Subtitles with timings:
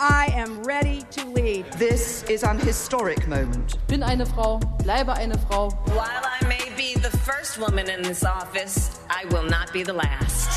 [0.00, 1.64] I am ready to lead.
[1.72, 3.76] This is an historic moment.
[3.88, 5.70] Bin eine Frau, bleibe eine Frau.
[5.86, 9.92] While I may be the first woman in this office, I will not be the
[9.92, 10.50] last.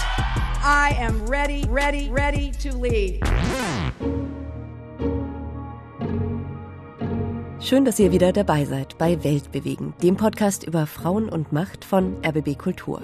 [0.63, 3.23] I am ready, ready, ready to lead.
[7.60, 12.15] Schön, dass ihr wieder dabei seid bei Weltbewegen, dem Podcast über Frauen und Macht von
[12.23, 13.01] RBB Kultur.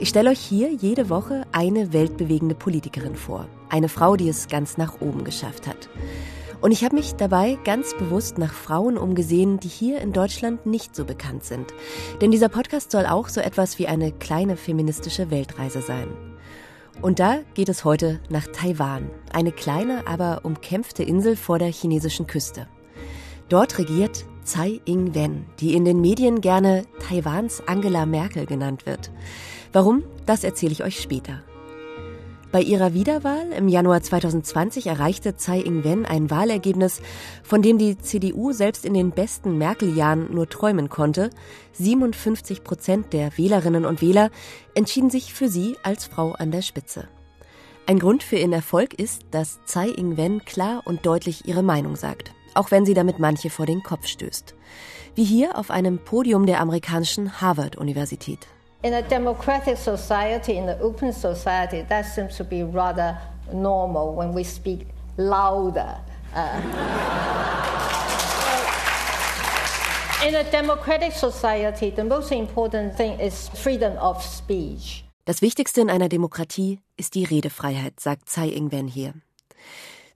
[0.00, 3.46] Ich stelle euch hier jede Woche eine weltbewegende Politikerin vor.
[3.68, 5.88] Eine Frau, die es ganz nach oben geschafft hat.
[6.60, 10.96] Und ich habe mich dabei ganz bewusst nach Frauen umgesehen, die hier in Deutschland nicht
[10.96, 11.72] so bekannt sind.
[12.20, 16.08] Denn dieser Podcast soll auch so etwas wie eine kleine feministische Weltreise sein.
[17.00, 22.26] Und da geht es heute nach Taiwan, eine kleine, aber umkämpfte Insel vor der chinesischen
[22.26, 22.66] Küste.
[23.48, 29.12] Dort regiert Tsai Ing-wen, die in den Medien gerne Taiwans Angela Merkel genannt wird.
[29.72, 31.44] Warum, das erzähle ich euch später.
[32.58, 37.00] Bei ihrer Wiederwahl im Januar 2020 erreichte Tsai Ing-wen ein Wahlergebnis,
[37.44, 41.30] von dem die CDU selbst in den besten Merkel-Jahren nur träumen konnte.
[41.74, 44.30] 57 Prozent der Wählerinnen und Wähler
[44.74, 47.06] entschieden sich für sie als Frau an der Spitze.
[47.86, 52.32] Ein Grund für ihren Erfolg ist, dass Tsai Ing-wen klar und deutlich ihre Meinung sagt,
[52.54, 54.56] auch wenn sie damit manche vor den Kopf stößt.
[55.14, 58.48] Wie hier auf einem Podium der amerikanischen Harvard-Universität.
[58.84, 63.18] In a democratic society, in an open society, that seems to be rather
[63.52, 65.96] normal when we speak louder.
[66.32, 66.60] Uh,
[70.24, 75.02] in a democratic society, the most important thing is freedom of speech.
[75.24, 79.12] Das Wichtigste in einer Demokratie ist die Redefreiheit, sagt Tsai Ing-wen hier.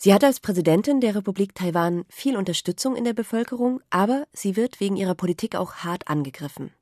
[0.04, 4.80] Sie hat als Präsidentin der Republik Taiwan viel Unterstützung in der Bevölkerung, aber sie wird
[4.80, 6.72] wegen ihrer Politik auch hart angegriffen.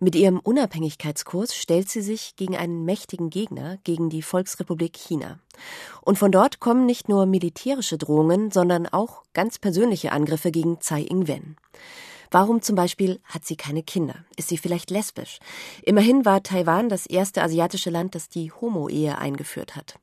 [0.00, 5.38] Mit ihrem Unabhängigkeitskurs stellt sie sich gegen einen mächtigen Gegner, gegen die Volksrepublik China.
[6.00, 11.02] Und von dort kommen nicht nur militärische Drohungen, sondern auch ganz persönliche Angriffe gegen Tsai
[11.02, 11.56] Ing-wen.
[12.30, 14.24] Warum zum Beispiel hat sie keine Kinder?
[14.38, 15.40] Ist sie vielleicht lesbisch?
[15.82, 19.98] Immerhin war Taiwan das erste asiatische Land, das die Homo-Ehe eingeführt hat.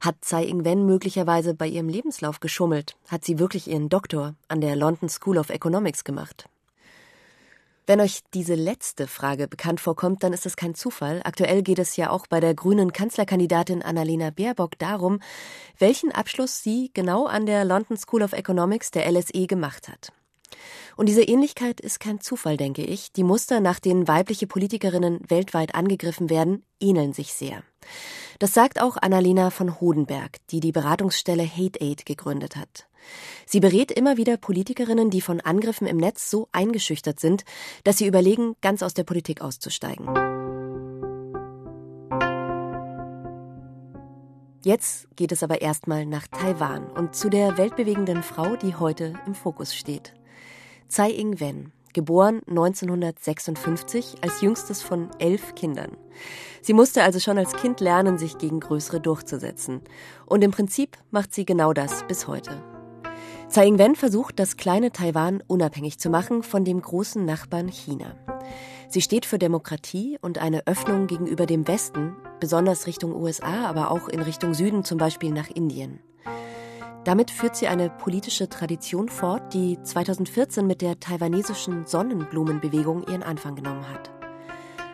[0.00, 2.96] Hat Tsai Ing-wen möglicherweise bei ihrem Lebenslauf geschummelt?
[3.08, 6.48] Hat sie wirklich ihren Doktor an der London School of Economics gemacht?
[7.86, 11.20] Wenn euch diese letzte Frage bekannt vorkommt, dann ist es kein Zufall.
[11.24, 15.20] Aktuell geht es ja auch bei der grünen Kanzlerkandidatin Annalena Baerbock darum,
[15.78, 20.12] welchen Abschluss sie genau an der London School of Economics der LSE gemacht hat.
[20.96, 23.12] Und diese Ähnlichkeit ist kein Zufall, denke ich.
[23.12, 27.62] Die Muster, nach denen weibliche Politikerinnen weltweit angegriffen werden, ähneln sich sehr.
[28.38, 32.86] Das sagt auch Annalena von Hodenberg, die die Beratungsstelle Hate Aid gegründet hat.
[33.46, 37.44] Sie berät immer wieder Politikerinnen, die von Angriffen im Netz so eingeschüchtert sind,
[37.84, 40.06] dass sie überlegen, ganz aus der Politik auszusteigen.
[44.62, 49.34] Jetzt geht es aber erstmal nach Taiwan und zu der weltbewegenden Frau, die heute im
[49.34, 50.12] Fokus steht.
[50.90, 55.96] Tsai Ing-wen, geboren 1956 als jüngstes von elf Kindern.
[56.62, 59.82] Sie musste also schon als Kind lernen, sich gegen Größere durchzusetzen.
[60.26, 62.60] Und im Prinzip macht sie genau das bis heute.
[63.48, 68.16] Tsai Ing-wen versucht, das kleine Taiwan unabhängig zu machen von dem großen Nachbarn China.
[68.88, 74.08] Sie steht für Demokratie und eine Öffnung gegenüber dem Westen, besonders Richtung USA, aber auch
[74.08, 76.00] in Richtung Süden, zum Beispiel nach Indien.
[77.04, 83.54] Damit führt sie eine politische Tradition fort, die 2014 mit der taiwanesischen Sonnenblumenbewegung ihren Anfang
[83.54, 84.10] genommen hat.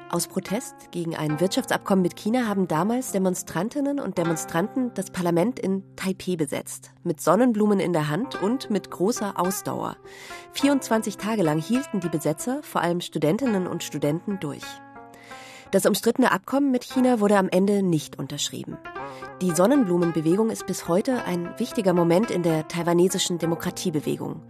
[0.09, 5.83] Aus Protest gegen ein Wirtschaftsabkommen mit China haben damals Demonstrantinnen und Demonstranten das Parlament in
[5.97, 9.97] Taipeh besetzt, mit Sonnenblumen in der Hand und mit großer Ausdauer.
[10.53, 14.63] 24 Tage lang hielten die Besetzer, vor allem Studentinnen und Studenten, durch.
[15.77, 18.79] Das umstrittene Abkommen mit China wurde am Ende nicht unterschrieben.
[19.43, 24.41] Die Sonnenblumenbewegung ist bis heute ein wichtiger Moment in der taiwanesischen Demokratiebewegung.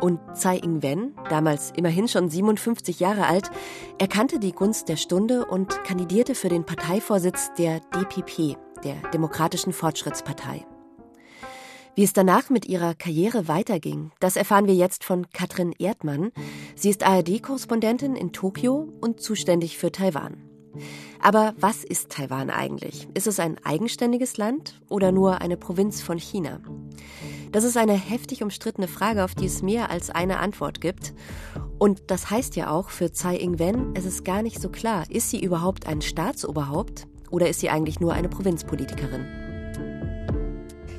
[0.00, 3.50] Und Tsai Ing-wen, damals immerhin schon 57 Jahre alt,
[3.98, 10.64] erkannte die Gunst der Stunde und kandidierte für den Parteivorsitz der DPP, der Demokratischen Fortschrittspartei.
[11.96, 16.30] Wie es danach mit ihrer Karriere weiterging, das erfahren wir jetzt von Katrin Erdmann.
[16.76, 20.46] Sie ist ARD-Korrespondentin in Tokio und zuständig für Taiwan.
[21.20, 23.08] Aber was ist Taiwan eigentlich?
[23.14, 26.60] Ist es ein eigenständiges Land oder nur eine Provinz von China?
[27.52, 31.14] Das ist eine heftig umstrittene Frage, auf die es mehr als eine Antwort gibt.
[31.78, 35.30] Und das heißt ja auch für Tsai Ing-wen, es ist gar nicht so klar, ist
[35.30, 39.26] sie überhaupt ein Staatsoberhaupt oder ist sie eigentlich nur eine Provinzpolitikerin?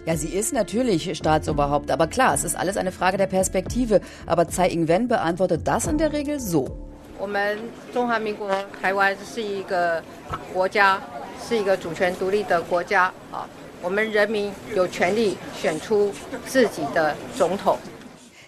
[0.07, 3.99] Ja, sie ist natürlich Staatsoberhaupt, aber klar, es ist alles eine Frage der Perspektive.
[4.25, 6.86] Aber Tsai Ing-wen beantwortet das in der Regel so.
[7.18, 7.58] 我们
[7.92, 10.02] 中华民国台湾是一个
[10.52, 11.00] 国家，
[11.46, 13.48] 是一个主权独立的国家啊。
[13.82, 16.12] 我们人民有权利选出
[16.46, 17.78] 自己的总统。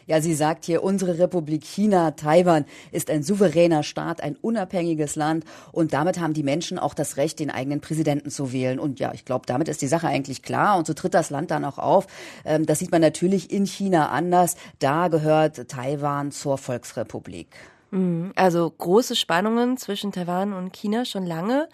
[0.07, 5.45] ja, sie sagt hier, unsere Republik China, Taiwan, ist ein souveräner Staat, ein unabhängiges Land
[5.73, 8.79] und damit haben die Menschen auch das Recht, den eigenen Präsidenten zu wählen.
[8.79, 11.51] Und ja, ich glaube, damit ist die Sache eigentlich klar und so tritt das Land
[11.51, 12.07] dann auch auf.
[12.45, 14.57] Ähm, das sieht man natürlich in China anders.
[14.79, 17.49] Da gehört Taiwan zur Volksrepublik.
[17.92, 18.32] Mhm.
[18.36, 21.70] Also große Spannungen zwischen Taiwan und China schon lange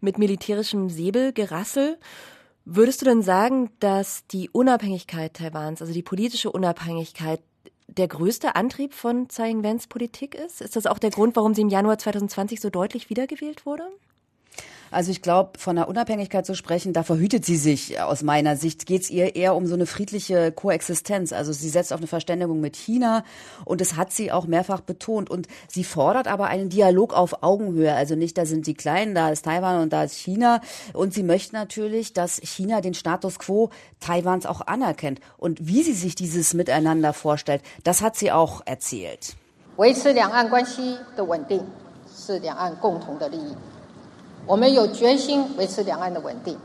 [0.00, 1.98] mit militärischem Säbelgerassel.
[2.64, 7.40] Würdest du denn sagen, dass die Unabhängigkeit Taiwans, also die politische Unabhängigkeit,
[7.88, 10.60] der größte Antrieb von Tsai Ing-wens Politik ist?
[10.60, 13.84] Ist das auch der Grund, warum sie im Januar 2020 so deutlich wiedergewählt wurde?
[14.95, 18.85] Also ich glaube, von der Unabhängigkeit zu sprechen, da verhütet sie sich aus meiner Sicht.
[18.85, 21.33] Geht es ihr eher um so eine friedliche Koexistenz.
[21.33, 23.23] Also sie setzt auf eine Verständigung mit China
[23.65, 25.29] und das hat sie auch mehrfach betont.
[25.29, 27.93] Und sie fordert aber einen Dialog auf Augenhöhe.
[27.93, 30.61] Also nicht, da sind die Kleinen, da ist Taiwan und da ist China.
[30.93, 33.69] Und sie möchte natürlich, dass China den Status quo
[33.99, 35.19] Taiwans auch anerkennt.
[35.37, 39.35] Und wie sie sich dieses Miteinander vorstellt, das hat sie auch erzählt.
[39.77, 41.65] 维持两岸关系的稳定
[42.13, 43.55] 是两岸共同的利益。
[44.46, 46.56] 我们有决心维持两岸的稳定，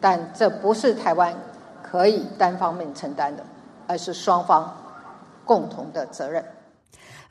[0.00, 1.32] 但这不是台湾
[1.80, 3.44] 可以单方面承担的，
[3.86, 4.76] 而是双方
[5.44, 6.44] 共同的责任。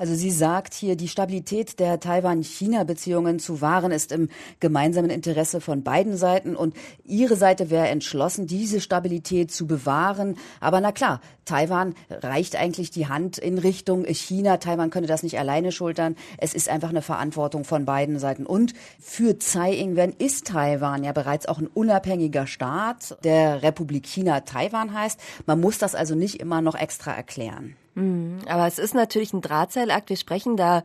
[0.01, 5.83] Also sie sagt hier, die Stabilität der Taiwan-China-Beziehungen zu wahren ist im gemeinsamen Interesse von
[5.83, 6.75] beiden Seiten und
[7.05, 10.39] ihre Seite wäre entschlossen, diese Stabilität zu bewahren.
[10.59, 14.57] Aber na klar, Taiwan reicht eigentlich die Hand in Richtung China.
[14.57, 16.15] Taiwan könnte das nicht alleine schultern.
[16.39, 18.47] Es ist einfach eine Verantwortung von beiden Seiten.
[18.47, 24.39] Und für Tsai Ing-wen ist Taiwan ja bereits auch ein unabhängiger Staat, der Republik China
[24.39, 25.19] Taiwan heißt.
[25.45, 27.75] Man muss das also nicht immer noch extra erklären.
[27.95, 28.39] Mhm.
[28.47, 30.09] Aber es ist natürlich ein Drahtseilakt.
[30.09, 30.83] Wir sprechen da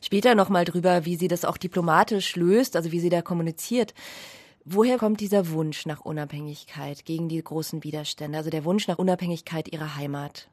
[0.00, 3.94] später nochmal drüber, wie sie das auch diplomatisch löst, also wie sie da kommuniziert.
[4.64, 9.72] Woher kommt dieser Wunsch nach Unabhängigkeit gegen die großen Widerstände, also der Wunsch nach Unabhängigkeit
[9.72, 10.48] ihrer Heimat?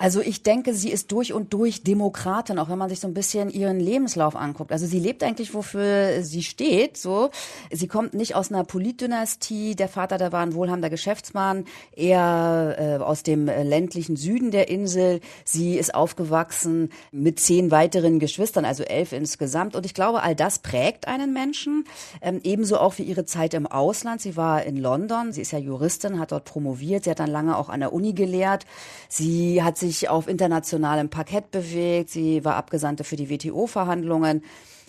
[0.00, 3.14] Also ich denke, sie ist durch und durch Demokratin, auch wenn man sich so ein
[3.14, 4.70] bisschen ihren Lebenslauf anguckt.
[4.70, 6.96] Also sie lebt eigentlich, wofür sie steht.
[6.96, 7.30] So,
[7.72, 9.74] sie kommt nicht aus einer Politdynastie.
[9.74, 11.64] Der Vater, der war ein wohlhabender Geschäftsmann,
[11.96, 15.20] eher äh, aus dem ländlichen Süden der Insel.
[15.44, 19.74] Sie ist aufgewachsen mit zehn weiteren Geschwistern, also elf insgesamt.
[19.74, 21.84] Und ich glaube, all das prägt einen Menschen.
[22.22, 24.20] Ähm, ebenso auch wie ihre Zeit im Ausland.
[24.20, 25.32] Sie war in London.
[25.32, 27.02] Sie ist ja Juristin, hat dort promoviert.
[27.02, 28.64] Sie hat dann lange auch an der Uni gelehrt.
[29.08, 32.10] Sie hat sich sich auf internationalem Parkett bewegt.
[32.10, 34.42] Sie war Abgesandte für die WTO-Verhandlungen.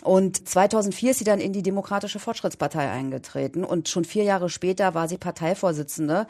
[0.03, 4.93] Und 2004 ist sie dann in die Demokratische Fortschrittspartei eingetreten und schon vier Jahre später
[4.93, 6.25] war sie Parteivorsitzende.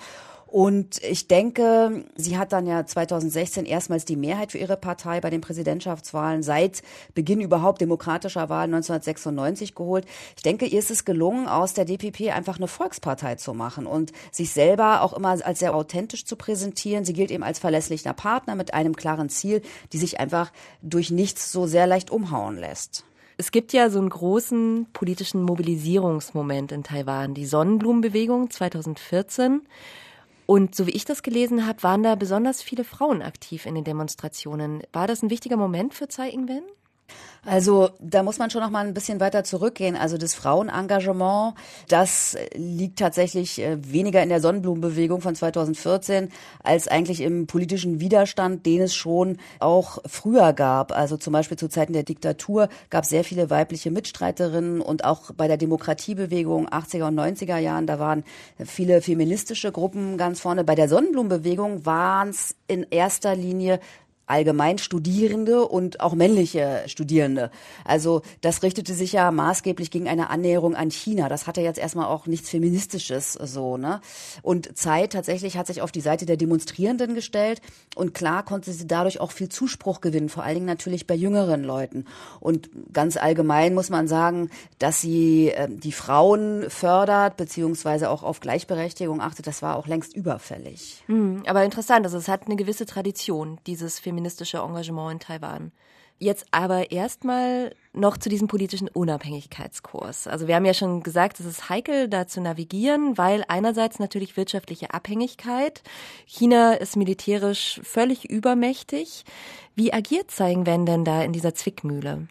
[0.51, 5.29] Und ich denke, sie hat dann ja 2016 erstmals die Mehrheit für ihre Partei bei
[5.29, 6.81] den Präsidentschaftswahlen seit
[7.13, 10.05] Beginn überhaupt demokratischer Wahlen 1996 geholt.
[10.35, 14.11] Ich denke, ihr ist es gelungen, aus der DPP einfach eine Volkspartei zu machen und
[14.31, 17.05] sich selber auch immer als sehr authentisch zu präsentieren.
[17.05, 19.61] Sie gilt eben als verlässlicher Partner mit einem klaren Ziel,
[19.93, 20.51] die sich einfach
[20.81, 23.05] durch nichts so sehr leicht umhauen lässt.
[23.37, 29.61] Es gibt ja so einen großen politischen Mobilisierungsmoment in Taiwan, die Sonnenblumenbewegung 2014.
[30.49, 33.83] Und so wie ich das gelesen habe, waren da besonders viele Frauen aktiv in den
[33.83, 34.81] Demonstrationen.
[34.91, 36.63] War das ein wichtiger Moment für Ing-wen?
[37.45, 39.95] Also da muss man schon noch mal ein bisschen weiter zurückgehen.
[39.95, 41.55] Also das Frauenengagement,
[41.87, 46.29] das liegt tatsächlich äh, weniger in der Sonnenblumenbewegung von 2014
[46.63, 50.91] als eigentlich im politischen Widerstand, den es schon auch früher gab.
[50.91, 55.31] Also zum Beispiel zu Zeiten der Diktatur gab es sehr viele weibliche Mitstreiterinnen und auch
[55.31, 58.23] bei der Demokratiebewegung 80er und 90er Jahren, da waren
[58.65, 60.63] viele feministische Gruppen ganz vorne.
[60.63, 63.79] Bei der Sonnenblumenbewegung waren es in erster Linie
[64.29, 67.49] allgemein Studierende und auch männliche Studierende.
[67.83, 71.29] Also das richtete sich ja maßgeblich gegen eine Annäherung an China.
[71.29, 74.01] Das hatte jetzt erstmal auch nichts Feministisches so, ne?
[74.43, 77.61] Und Zeit tatsächlich hat sich auf die Seite der Demonstrierenden gestellt
[77.95, 81.63] und klar konnte sie dadurch auch viel Zuspruch gewinnen, vor allen Dingen natürlich bei jüngeren
[81.63, 82.05] Leuten.
[82.39, 88.41] Und ganz allgemein muss man sagen, dass sie äh, die Frauen fördert, beziehungsweise auch auf
[88.41, 91.03] Gleichberechtigung achtet, das war auch längst überfällig.
[91.07, 95.71] Mhm, aber interessant, also es hat eine gewisse Tradition, dieses Feminismus feministische Engagement in Taiwan.
[96.21, 100.27] Jetzt aber erstmal noch zu diesem politischen Unabhängigkeitskurs.
[100.27, 104.35] Also wir haben ja schon gesagt, es ist heikel, da zu navigieren, weil einerseits natürlich
[104.35, 105.81] wirtschaftliche Abhängigkeit.
[106.25, 109.23] China ist militärisch völlig übermächtig.
[109.75, 112.27] Wie agiert Tsai Ing-wen denn da in dieser Zwickmühle?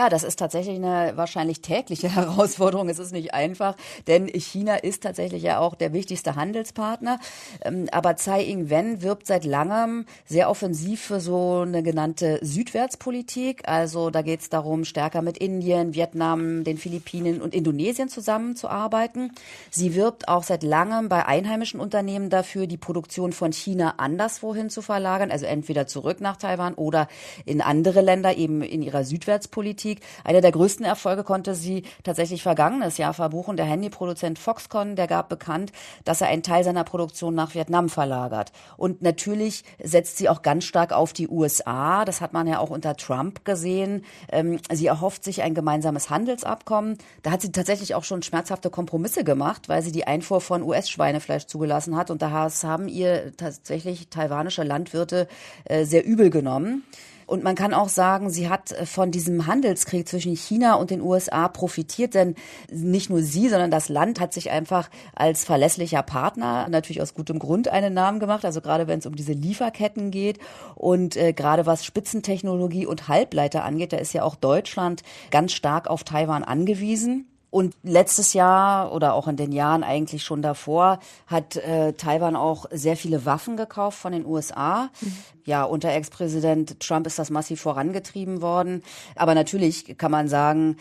[0.00, 2.88] Ja, das ist tatsächlich eine wahrscheinlich tägliche Herausforderung.
[2.88, 3.76] Es ist nicht einfach,
[4.06, 7.20] denn China ist tatsächlich ja auch der wichtigste Handelspartner.
[7.60, 13.68] Ähm, aber Tsai Ing-wen wirbt seit langem sehr offensiv für so eine genannte Südwärtspolitik.
[13.68, 19.32] Also da geht es darum, stärker mit Indien, Vietnam, den Philippinen und Indonesien zusammenzuarbeiten.
[19.70, 24.80] Sie wirbt auch seit langem bei einheimischen Unternehmen dafür, die Produktion von China anderswohin zu
[24.80, 27.06] verlagern, also entweder zurück nach Taiwan oder
[27.44, 29.89] in andere Länder, eben in ihrer Südwärtspolitik.
[30.24, 33.56] Einer der größten Erfolge konnte sie tatsächlich vergangenes Jahr verbuchen.
[33.56, 35.72] Der Handyproduzent Foxconn, der gab bekannt,
[36.04, 38.52] dass er einen Teil seiner Produktion nach Vietnam verlagert.
[38.76, 42.04] Und natürlich setzt sie auch ganz stark auf die USA.
[42.04, 44.04] Das hat man ja auch unter Trump gesehen.
[44.30, 46.98] Ähm, sie erhofft sich ein gemeinsames Handelsabkommen.
[47.22, 51.46] Da hat sie tatsächlich auch schon schmerzhafte Kompromisse gemacht, weil sie die Einfuhr von US-Schweinefleisch
[51.46, 52.10] zugelassen hat.
[52.10, 55.28] Und da haben ihr tatsächlich taiwanische Landwirte
[55.64, 56.84] äh, sehr übel genommen.
[57.30, 61.00] Und man kann auch sagen, sie hat äh, von diesem Handelskrieg zwischen China und den
[61.00, 62.34] USA profitiert, denn
[62.72, 67.38] nicht nur sie, sondern das Land hat sich einfach als verlässlicher Partner natürlich aus gutem
[67.38, 68.44] Grund einen Namen gemacht.
[68.44, 70.40] Also gerade wenn es um diese Lieferketten geht
[70.74, 75.86] und äh, gerade was Spitzentechnologie und Halbleiter angeht, da ist ja auch Deutschland ganz stark
[75.86, 77.30] auf Taiwan angewiesen.
[77.50, 82.66] Und letztes Jahr oder auch in den Jahren eigentlich schon davor hat äh, Taiwan auch
[82.70, 84.88] sehr viele Waffen gekauft von den USA.
[85.00, 85.16] Mhm.
[85.50, 88.84] Ja, unter Ex-Präsident Trump ist das massiv vorangetrieben worden.
[89.16, 90.76] Aber natürlich kann man sagen,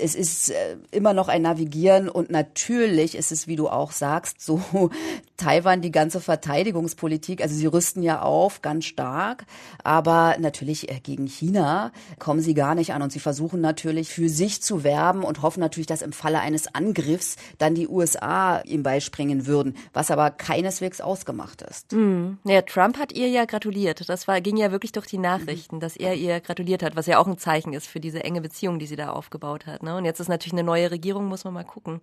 [0.00, 4.40] es ist äh, immer noch ein Navigieren und natürlich ist es, wie du auch sagst,
[4.40, 4.60] so
[5.36, 7.42] Taiwan die ganze Verteidigungspolitik.
[7.42, 9.44] Also sie rüsten ja auf ganz stark,
[9.84, 14.28] aber natürlich äh, gegen China kommen sie gar nicht an und sie versuchen natürlich für
[14.28, 18.82] sich zu werben und hoffen natürlich, dass im Falle eines Angriffs dann die USA ihm
[18.82, 21.92] beispringen würden, was aber keineswegs ausgemacht ist.
[21.92, 22.38] Mhm.
[22.42, 23.91] Ja, Trump hat ihr ja gratuliert.
[24.00, 27.18] Das war, ging ja wirklich durch die Nachrichten, dass er ihr gratuliert hat, was ja
[27.18, 29.82] auch ein Zeichen ist für diese enge Beziehung, die sie da aufgebaut hat.
[29.82, 29.96] Ne?
[29.96, 32.00] Und jetzt ist natürlich eine neue Regierung, muss man mal gucken,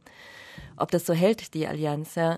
[0.77, 2.15] ob das so hält, die Allianz.
[2.15, 2.37] Ja.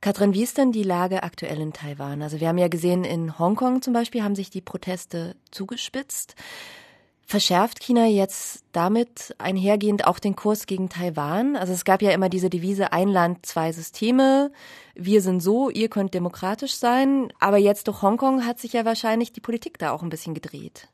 [0.00, 2.22] Katrin, wie ist denn die Lage aktuell in Taiwan?
[2.22, 6.34] Also wir haben ja gesehen, in Hongkong zum Beispiel haben sich die Proteste zugespitzt.
[7.26, 11.56] Verschärft China jetzt damit einhergehend auch den Kurs gegen Taiwan?
[11.56, 14.52] Also es gab ja immer diese Devise ein Land, zwei Systeme.
[14.94, 17.32] Wir sind so, ihr könnt demokratisch sein.
[17.40, 20.88] Aber jetzt durch Hongkong hat sich ja wahrscheinlich die Politik da auch ein bisschen gedreht.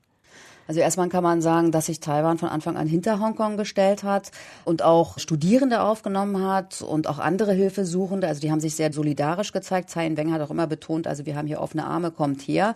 [0.69, 4.31] Also erstmal kann man sagen, dass sich Taiwan von Anfang an hinter Hongkong gestellt hat
[4.67, 8.29] und auch Studierende aufgenommen hat und auch andere Hilfesuchende.
[8.29, 9.89] Also die haben sich sehr solidarisch gezeigt.
[9.89, 12.75] Tsai Ing-wen hat auch immer betont, also wir haben hier offene Arme, kommt her.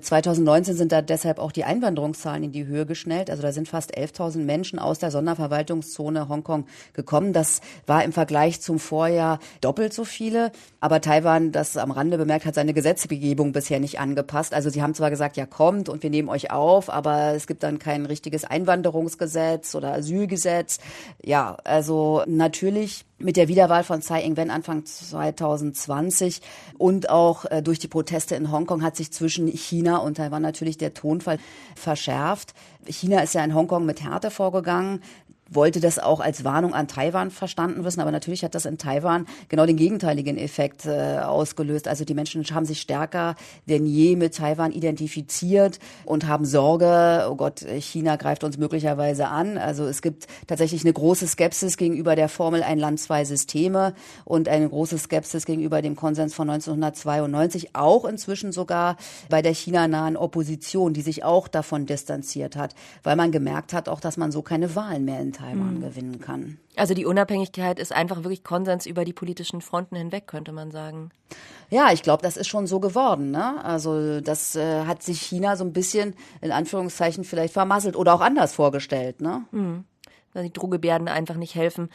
[0.00, 3.28] 2019 sind da deshalb auch die Einwanderungszahlen in die Höhe geschnellt.
[3.28, 7.34] Also da sind fast 11.000 Menschen aus der Sonderverwaltungszone Hongkong gekommen.
[7.34, 10.50] Das war im Vergleich zum Vorjahr doppelt so viele.
[10.80, 14.54] Aber Taiwan, das am Rande bemerkt, hat seine Gesetzgebung bisher nicht angepasst.
[14.54, 17.62] Also sie haben zwar gesagt, ja kommt und wir nehmen euch auf, aber es gibt
[17.62, 20.78] dann kein richtiges Einwanderungsgesetz oder Asylgesetz.
[21.22, 26.42] Ja, also natürlich mit der Wiederwahl von Tsai Ing-wen Anfang 2020
[26.78, 30.78] und auch äh, durch die Proteste in Hongkong hat sich zwischen China und Taiwan natürlich
[30.78, 31.38] der Tonfall
[31.74, 32.54] verschärft.
[32.86, 35.02] China ist ja in Hongkong mit Härte vorgegangen
[35.50, 39.26] wollte das auch als Warnung an Taiwan verstanden wissen, aber natürlich hat das in Taiwan
[39.48, 41.88] genau den gegenteiligen Effekt äh, ausgelöst.
[41.88, 43.34] Also die Menschen haben sich stärker
[43.68, 49.58] denn je mit Taiwan identifiziert und haben Sorge, oh Gott, China greift uns möglicherweise an.
[49.58, 54.48] Also es gibt tatsächlich eine große Skepsis gegenüber der Formel ein Land, zwei Systeme und
[54.48, 58.96] eine große Skepsis gegenüber dem Konsens von 1992, auch inzwischen sogar
[59.28, 64.00] bei der China-nahen Opposition, die sich auch davon distanziert hat, weil man gemerkt hat auch,
[64.00, 65.80] dass man so keine Wahlen mehr in Taiwan mhm.
[65.80, 66.58] gewinnen kann.
[66.76, 71.10] Also die Unabhängigkeit ist einfach wirklich Konsens über die politischen Fronten hinweg, könnte man sagen.
[71.70, 73.30] Ja, ich glaube, das ist schon so geworden.
[73.30, 73.62] Ne?
[73.64, 78.20] Also das äh, hat sich China so ein bisschen in Anführungszeichen vielleicht vermasselt oder auch
[78.20, 79.20] anders vorgestellt.
[79.20, 79.44] Ne?
[79.50, 79.84] Mhm.
[80.34, 81.90] Die Drohgebärden einfach nicht helfen.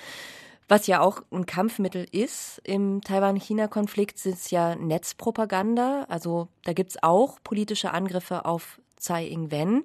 [0.70, 6.06] Was ja auch ein Kampfmittel ist im Taiwan-China-Konflikt, ist ja Netzpropaganda.
[6.10, 9.84] Also da gibt's auch politische Angriffe auf Tsai Ing-wen.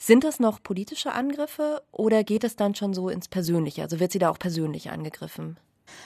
[0.00, 3.82] Sind das noch politische Angriffe oder geht es dann schon so ins Persönliche?
[3.82, 5.58] Also wird sie da auch persönlich angegriffen?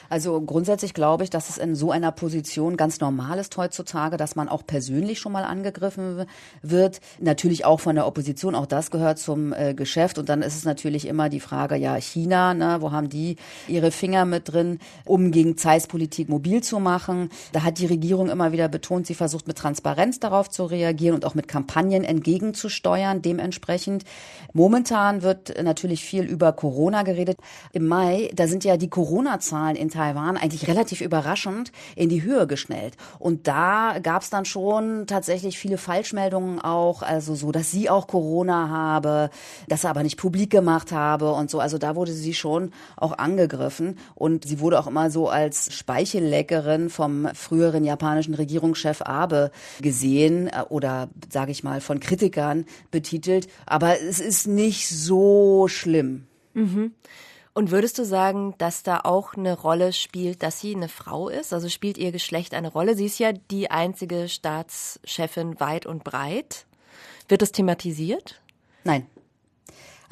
[0.08, 4.36] Also grundsätzlich glaube ich, dass es in so einer Position ganz normal ist heutzutage, dass
[4.36, 6.26] man auch persönlich schon mal angegriffen
[6.62, 7.00] wird.
[7.20, 10.18] Natürlich auch von der Opposition, auch das gehört zum äh, Geschäft.
[10.18, 13.36] Und dann ist es natürlich immer die Frage, ja, China, ne, wo haben die
[13.68, 17.30] ihre Finger mit drin, um gegen Zeiss Politik mobil zu machen.
[17.52, 21.24] Da hat die Regierung immer wieder betont, sie versucht mit Transparenz darauf zu reagieren und
[21.24, 23.22] auch mit Kampagnen entgegenzusteuern.
[23.22, 24.04] Dementsprechend
[24.52, 27.38] momentan wird natürlich viel über Corona geredet.
[27.72, 32.22] Im Mai, da sind ja die Corona-Zahlen Wahlen in Taiwan eigentlich relativ überraschend in die
[32.22, 32.96] Höhe geschnellt.
[33.18, 38.06] Und da gab es dann schon tatsächlich viele Falschmeldungen auch, also so, dass sie auch
[38.06, 39.30] Corona habe,
[39.68, 41.60] dass er aber nicht publik gemacht habe und so.
[41.60, 46.90] Also da wurde sie schon auch angegriffen und sie wurde auch immer so als Speichelleckerin
[46.90, 49.50] vom früheren japanischen Regierungschef Abe
[49.80, 53.48] gesehen äh, oder sage ich mal von Kritikern betitelt.
[53.66, 56.26] Aber es ist nicht so schlimm.
[56.54, 56.92] Mhm.
[57.54, 61.52] Und würdest du sagen, dass da auch eine Rolle spielt, dass sie eine Frau ist?
[61.52, 62.96] Also spielt ihr Geschlecht eine Rolle?
[62.96, 66.64] Sie ist ja die einzige Staatschefin weit und breit.
[67.28, 68.40] Wird das thematisiert?
[68.84, 69.06] Nein.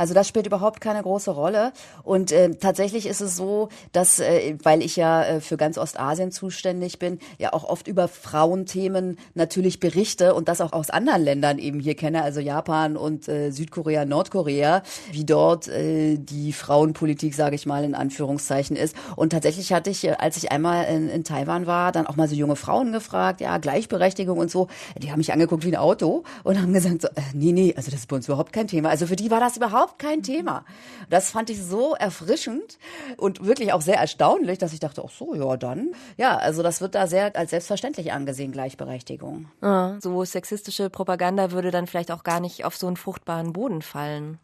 [0.00, 1.74] Also das spielt überhaupt keine große Rolle.
[2.04, 6.32] Und äh, tatsächlich ist es so, dass, äh, weil ich ja äh, für ganz Ostasien
[6.32, 11.58] zuständig bin, ja auch oft über Frauenthemen natürlich berichte und das auch aus anderen Ländern
[11.58, 17.54] eben hier kenne, also Japan und äh, Südkorea, Nordkorea, wie dort äh, die Frauenpolitik, sage
[17.54, 18.96] ich mal in Anführungszeichen ist.
[19.16, 22.26] Und tatsächlich hatte ich, äh, als ich einmal in, in Taiwan war, dann auch mal
[22.26, 24.68] so junge Frauen gefragt, ja Gleichberechtigung und so.
[24.96, 27.90] Die haben mich angeguckt wie ein Auto und haben gesagt, so, äh, nee, nee, also
[27.90, 28.88] das ist bei uns überhaupt kein Thema.
[28.88, 30.64] Also für die war das überhaupt überhaupt kein Thema.
[31.08, 32.78] Das fand ich so erfrischend
[33.16, 35.92] und wirklich auch sehr erstaunlich, dass ich dachte, ach so, ja dann.
[36.16, 39.46] Ja, also das wird da sehr als selbstverständlich angesehen, Gleichberechtigung.
[39.62, 43.82] Ja, so sexistische Propaganda würde dann vielleicht auch gar nicht auf so einen fruchtbaren Boden
[43.82, 44.38] fallen.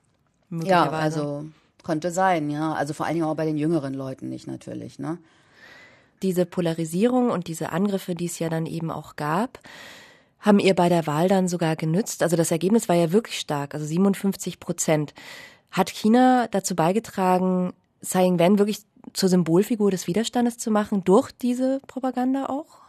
[0.50, 1.45] Ja, also
[1.83, 2.73] konnte sein, ja.
[2.75, 5.19] Also vor allen Dingen auch bei den jüngeren Leuten nicht natürlich, ne?
[6.23, 9.59] Diese Polarisierung und diese Angriffe, die es ja dann eben auch gab,
[10.47, 12.23] haben ihr bei der Wahl dann sogar genützt.
[12.23, 15.12] Also das Ergebnis war ja wirklich stark, also 57 Prozent.
[15.73, 21.81] Hat China dazu beigetragen, Tsai Ing-wen wirklich zur Symbolfigur des Widerstandes zu machen, durch diese
[21.88, 22.86] Propaganda auch?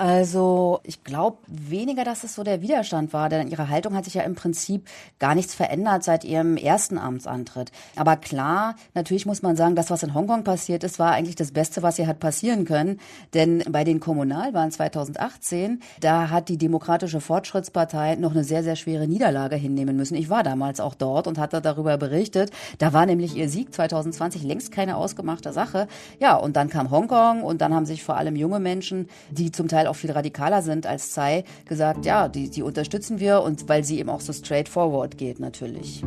[0.00, 4.14] Also ich glaube weniger, dass es so der Widerstand war, denn ihre Haltung hat sich
[4.14, 4.88] ja im Prinzip
[5.18, 7.70] gar nichts verändert seit ihrem ersten Amtsantritt.
[7.96, 11.52] Aber klar, natürlich muss man sagen, das, was in Hongkong passiert ist, war eigentlich das
[11.52, 12.98] Beste, was ihr hat passieren können.
[13.34, 19.06] Denn bei den Kommunalwahlen 2018, da hat die Demokratische Fortschrittspartei noch eine sehr, sehr schwere
[19.06, 20.14] Niederlage hinnehmen müssen.
[20.14, 22.52] Ich war damals auch dort und hatte darüber berichtet.
[22.78, 25.88] Da war nämlich ihr Sieg 2020 längst keine ausgemachte Sache.
[26.20, 29.68] Ja, und dann kam Hongkong und dann haben sich vor allem junge Menschen, die zum
[29.68, 33.84] Teil auch viel radikaler sind als Tsai, gesagt, ja, die, die unterstützen wir und weil
[33.84, 36.02] sie eben auch so straightforward geht natürlich.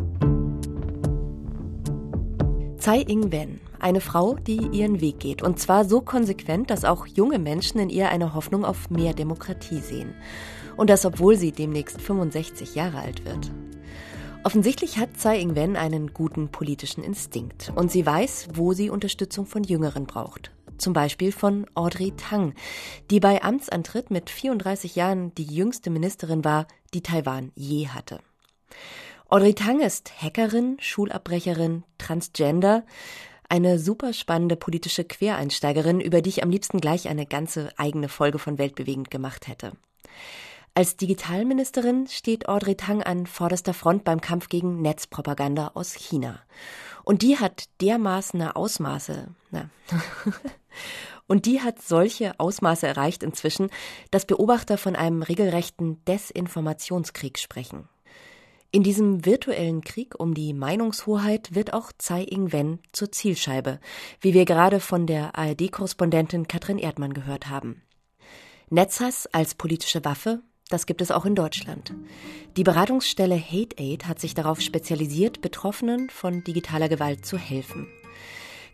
[2.77, 5.41] Tsai Ing-wen, eine Frau, die ihren Weg geht.
[5.41, 9.79] Und zwar so konsequent, dass auch junge Menschen in ihr eine Hoffnung auf mehr Demokratie
[9.79, 10.13] sehen.
[10.75, 13.51] Und das, obwohl sie demnächst 65 Jahre alt wird.
[14.43, 17.71] Offensichtlich hat Tsai Ing-wen einen guten politischen Instinkt.
[17.75, 20.51] Und sie weiß, wo sie Unterstützung von Jüngeren braucht
[20.83, 22.53] zum Beispiel von Audrey Tang,
[23.09, 28.19] die bei Amtsantritt mit 34 Jahren die jüngste Ministerin war, die Taiwan je hatte.
[29.29, 32.83] Audrey Tang ist Hackerin, Schulabbrecherin, Transgender,
[33.47, 38.37] eine super spannende politische Quereinsteigerin, über die ich am liebsten gleich eine ganze eigene Folge
[38.37, 39.71] von Weltbewegend gemacht hätte.
[40.75, 46.39] Als Digitalministerin steht Audrey Tang an vorderster Front beim Kampf gegen Netzpropaganda aus China.
[47.03, 49.69] Und die hat dermaßene Ausmaße, na,
[51.27, 53.69] und die hat solche Ausmaße erreicht inzwischen,
[54.11, 57.87] dass Beobachter von einem regelrechten Desinformationskrieg sprechen.
[58.71, 63.79] In diesem virtuellen Krieg um die Meinungshoheit wird auch Tsai Ing-wen zur Zielscheibe,
[64.19, 67.83] wie wir gerade von der ARD-Korrespondentin Katrin Erdmann gehört haben.
[68.69, 70.41] Netzhass als politische Waffe
[70.73, 71.93] das gibt es auch in Deutschland.
[72.57, 77.87] Die Beratungsstelle Hate Aid hat sich darauf spezialisiert, Betroffenen von digitaler Gewalt zu helfen.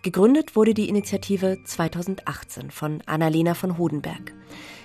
[0.02, 4.34] Gegründet wurde die Initiative 2018 von Annalena von Hodenberg.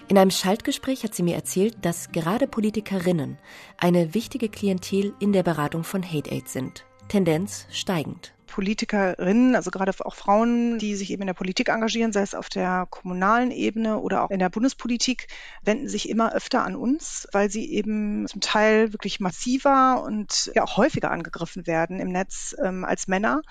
[0.08, 3.38] In einem Schaltgespräch hat sie mir erzählt, dass gerade Politikerinnen
[3.78, 6.84] eine wichtige Klientel in der Beratung von Hate Aid sind.
[7.06, 8.34] Tendenz steigend.
[8.48, 12.48] Politikerinnen, also gerade auch Frauen, die sich eben in der Politik engagieren, sei es auf
[12.48, 15.28] der kommunalen Ebene oder auch in der Bundespolitik,
[15.62, 20.64] wenden sich immer öfter an uns, weil sie eben zum Teil wirklich massiver und ja
[20.64, 23.42] auch häufiger angegriffen werden im Netz ähm, als Männer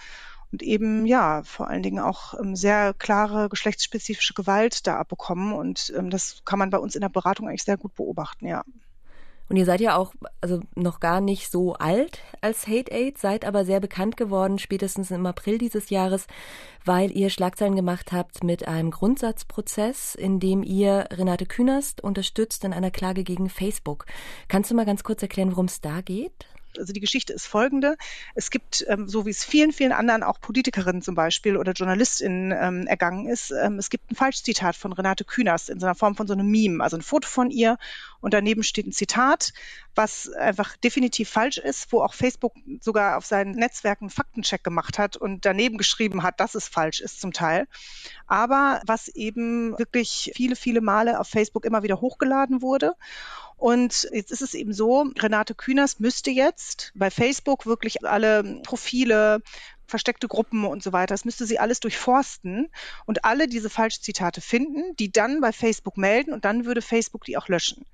[0.54, 5.92] und eben ja vor allen Dingen auch ähm, sehr klare geschlechtsspezifische Gewalt da abbekommen und
[5.98, 8.64] ähm, das kann man bei uns in der Beratung eigentlich sehr gut beobachten, ja.
[9.50, 13.46] Und ihr seid ja auch also noch gar nicht so alt als Hate Aid, seid
[13.46, 16.28] aber sehr bekannt geworden, spätestens im April dieses Jahres,
[16.86, 22.74] weil ihr Schlagzeilen gemacht habt mit einem Grundsatzprozess, in dem ihr Renate Künast unterstützt in
[22.74, 24.06] einer Klage gegen Facebook.
[24.48, 26.48] Kannst du mal ganz kurz erklären, worum es da geht?
[26.80, 27.98] Also die Geschichte ist folgende.
[28.36, 32.52] Es gibt, ähm, so wie es vielen, vielen anderen, auch Politikerinnen zum Beispiel oder JournalistInnen
[32.52, 36.16] ähm, ergangen ist, ähm, es gibt ein Falschzitat von Renate Künast in so einer Form
[36.16, 37.78] von so einem Meme, also ein Foto von ihr
[38.22, 39.54] und daneben steht ein Zitat,
[39.96, 44.98] was einfach definitiv falsch ist, wo auch Facebook sogar auf seinen Netzwerken einen Faktencheck gemacht
[44.98, 47.68] hat und daneben geschrieben hat, dass es falsch ist zum Teil.
[48.26, 52.94] Aber was eben wirklich viele, viele Male auf Facebook immer wieder hochgeladen wurde.
[53.64, 59.42] Und jetzt ist es eben so, Renate Künast müsste jetzt bei Facebook wirklich alle Profile,
[59.88, 61.14] versteckte Gruppen und so weiter.
[61.14, 62.70] Das müsste sie alles durchforsten
[63.06, 67.38] und alle diese Falschzitate finden, die dann bei Facebook melden und dann würde Facebook die
[67.38, 67.86] auch löschen.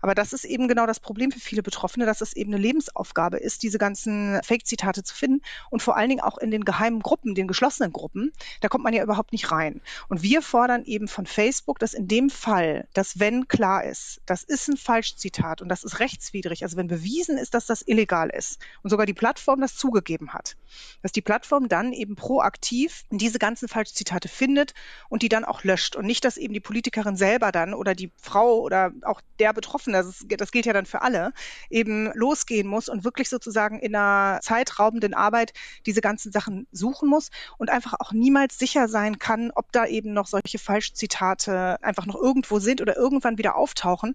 [0.00, 3.38] Aber das ist eben genau das Problem für viele Betroffene, dass es eben eine Lebensaufgabe
[3.38, 7.34] ist, diese ganzen Fake-Zitate zu finden und vor allen Dingen auch in den geheimen Gruppen,
[7.34, 9.80] den geschlossenen Gruppen, da kommt man ja überhaupt nicht rein.
[10.08, 14.42] Und wir fordern eben von Facebook, dass in dem Fall, dass wenn klar ist, das
[14.42, 18.60] ist ein Falschzitat und das ist rechtswidrig, also wenn bewiesen ist, dass das illegal ist
[18.82, 20.56] und sogar die Plattform das zugegeben hat,
[21.02, 24.74] dass die Plattform dann eben proaktiv diese ganzen Falschzitate findet
[25.08, 28.12] und die dann auch löscht und nicht, dass eben die Politikerin selber dann oder die
[28.20, 31.32] Frau oder auch der Betroffene betroffen, das, ist, das gilt ja dann für alle,
[31.70, 35.52] eben losgehen muss und wirklich sozusagen in einer zeitraubenden Arbeit
[35.86, 40.12] diese ganzen Sachen suchen muss und einfach auch niemals sicher sein kann, ob da eben
[40.12, 44.14] noch solche Falschzitate einfach noch irgendwo sind oder irgendwann wieder auftauchen.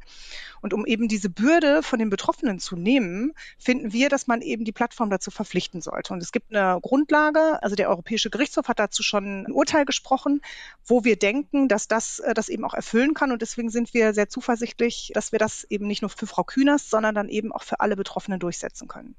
[0.64, 4.64] Und um eben diese Bürde von den Betroffenen zu nehmen, finden wir, dass man eben
[4.64, 6.14] die Plattform dazu verpflichten sollte.
[6.14, 10.42] Und es gibt eine Grundlage, also der Europäische Gerichtshof hat dazu schon ein Urteil gesprochen,
[10.86, 13.34] wo wir denken, dass das äh, das eben auch erfüllen kann.
[13.34, 16.90] Und deswegen sind wir sehr zuversichtlich, dass wir das eben nicht nur für Frau Kühners,
[16.90, 19.16] sondern dann eben auch für alle Betroffenen durchsetzen können.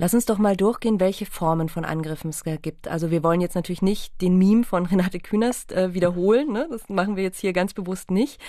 [0.00, 2.88] Lass uns doch mal durchgehen, welche Formen von Angriffen es gibt.
[2.88, 6.66] Also wir wollen jetzt natürlich nicht den Meme von Renate Künast äh, wiederholen, ne?
[6.70, 8.40] das machen wir jetzt hier ganz bewusst nicht.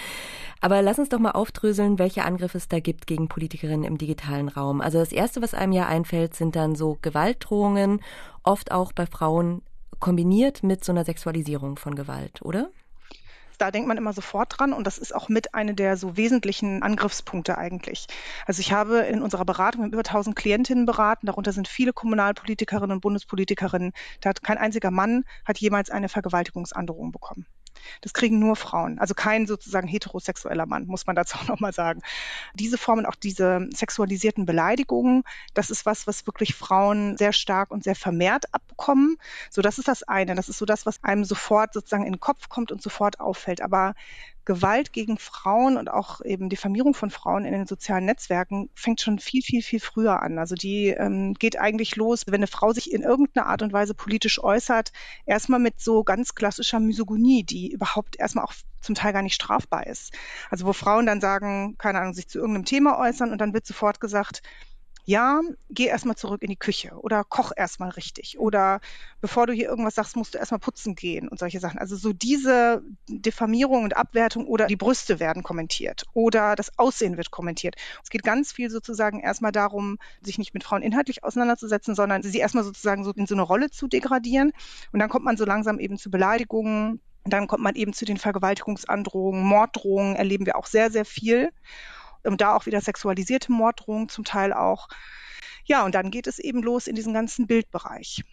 [0.62, 4.48] Aber lass uns doch mal aufdröseln, welche Angriffe es da gibt gegen Politikerinnen im digitalen
[4.48, 4.80] Raum.
[4.80, 8.00] Also das Erste, was einem ja einfällt, sind dann so Gewaltdrohungen,
[8.44, 9.62] oft auch bei Frauen
[10.00, 12.70] kombiniert mit so einer Sexualisierung von Gewalt, oder?
[13.58, 16.84] Da denkt man immer sofort dran und das ist auch mit einer der so wesentlichen
[16.84, 18.08] Angriffspunkte eigentlich.
[18.46, 23.02] Also ich habe in unserer Beratung über 1000 Klientinnen beraten, darunter sind viele Kommunalpolitikerinnen und
[23.02, 23.92] Bundespolitikerinnen.
[24.22, 27.46] Da hat kein einziger Mann hat jemals eine Vergewaltigungsandrohung bekommen.
[28.02, 32.02] Das kriegen nur Frauen, also kein sozusagen heterosexueller Mann, muss man dazu auch nochmal sagen.
[32.56, 37.84] Diese Formen, auch diese sexualisierten Beleidigungen, das ist was, was wirklich Frauen sehr stark und
[37.84, 39.18] sehr vermehrt abbekommen.
[39.50, 40.36] So, das ist das eine.
[40.36, 43.62] Das ist so das, was einem sofort sozusagen in den Kopf kommt und sofort auffällt.
[43.62, 43.96] Aber
[44.46, 49.20] Gewalt gegen Frauen und auch eben Diffamierung von Frauen in den sozialen Netzwerken fängt schon
[49.20, 50.40] viel, viel, viel früher an.
[50.40, 53.94] Also die ähm, geht eigentlich los, wenn eine Frau sich in irgendeiner Art und Weise
[53.94, 54.92] politisch äußert,
[55.26, 59.86] erstmal mit so ganz klassischer Misogonie, die überhaupt erstmal auch zum Teil gar nicht strafbar
[59.88, 60.14] ist.
[60.50, 63.66] Also wo Frauen dann sagen, keine Ahnung, sich zu irgendeinem Thema äußern und dann wird
[63.66, 64.42] sofort gesagt,
[65.06, 68.80] ja, geh erstmal zurück in die Küche oder koch erstmal richtig oder
[69.20, 71.80] bevor du hier irgendwas sagst, musst du erstmal putzen gehen und solche Sachen.
[71.80, 77.32] Also so diese Diffamierung und Abwertung oder die Brüste werden kommentiert oder das Aussehen wird
[77.32, 77.76] kommentiert.
[78.04, 82.40] Es geht ganz viel sozusagen erstmal darum, sich nicht mit Frauen inhaltlich auseinanderzusetzen, sondern sie
[82.40, 84.52] erstmal sozusagen so in so eine Rolle zu degradieren
[84.92, 88.18] und dann kommt man so langsam eben zu Beleidigungen, dann kommt man eben zu den
[88.18, 91.50] Vergewaltigungsandrohungen, Morddrohungen erleben wir auch sehr, sehr viel.
[92.24, 94.88] Und da auch wieder sexualisierte Morddrohungen zum Teil auch.
[95.66, 98.24] Ja, und dann geht es eben los in diesen ganzen Bildbereich.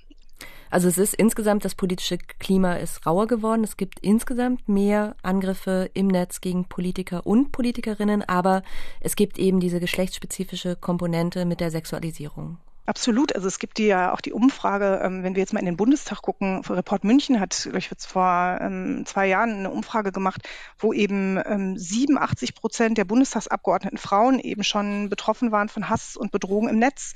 [0.71, 3.65] Also es ist insgesamt, das politische Klima ist rauer geworden.
[3.65, 8.63] Es gibt insgesamt mehr Angriffe im Netz gegen Politiker und Politikerinnen, aber
[9.01, 12.59] es gibt eben diese geschlechtsspezifische Komponente mit der Sexualisierung.
[12.89, 13.35] Absolut.
[13.35, 16.23] Also es gibt ja auch die Umfrage, ähm, wenn wir jetzt mal in den Bundestag
[16.23, 20.49] gucken, Report München hat, glaube ich, vor ähm, zwei Jahren eine Umfrage gemacht,
[20.79, 26.33] wo eben ähm, 87 Prozent der Bundestagsabgeordneten Frauen eben schon betroffen waren von Hass und
[26.33, 27.13] Bedrohung im Netz.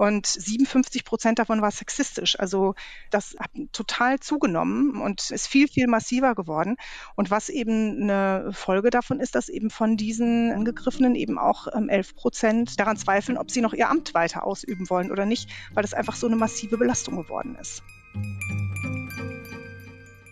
[0.00, 2.40] Und 57 Prozent davon war sexistisch.
[2.40, 2.74] Also
[3.10, 6.76] das hat total zugenommen und ist viel, viel massiver geworden.
[7.16, 11.90] Und was eben eine Folge davon ist, dass eben von diesen Angegriffenen eben auch 11
[11.90, 15.82] ähm, Prozent daran zweifeln, ob sie noch ihr Amt weiter ausüben wollen oder nicht, weil
[15.82, 17.82] das einfach so eine massive Belastung geworden ist.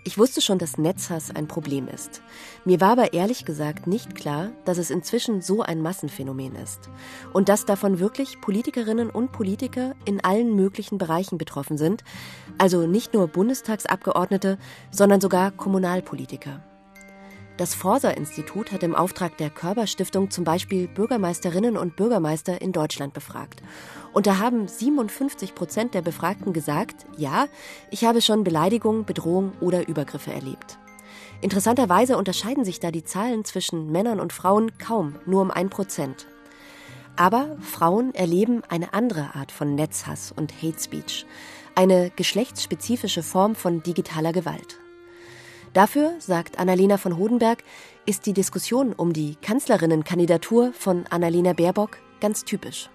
[0.09, 2.23] Ich wusste schon, dass Netzhass ein Problem ist.
[2.65, 6.89] Mir war aber ehrlich gesagt nicht klar, dass es inzwischen so ein Massenphänomen ist.
[7.35, 12.05] Und dass davon wirklich Politikerinnen und Politiker in allen möglichen Bereichen betroffen sind.
[12.57, 14.57] Also nicht nur Bundestagsabgeordnete,
[14.91, 16.63] sondern sogar Kommunalpolitiker.
[17.59, 23.63] Das Forsa-Institut hat im Auftrag der Körperstiftung zum Beispiel Bürgermeisterinnen und Bürgermeister in Deutschland befragt.
[24.13, 27.47] Und da haben 57 Prozent der Befragten gesagt, ja,
[27.91, 30.79] ich habe schon Beleidigung, Bedrohung oder Übergriffe erlebt.
[31.41, 36.27] Interessanterweise unterscheiden sich da die Zahlen zwischen Männern und Frauen kaum, nur um ein Prozent.
[37.17, 41.27] Aber Frauen erleben eine andere Art von Netzhass und Hate Speech,
[41.75, 44.79] eine geschlechtsspezifische Form von digitaler Gewalt.
[45.75, 47.63] Dafür, sagt Annalena von Hodenberg,
[48.07, 52.89] ist die Diskussion um die Kanzlerinnenkandidatur von Annalena Baerbock ganz typisch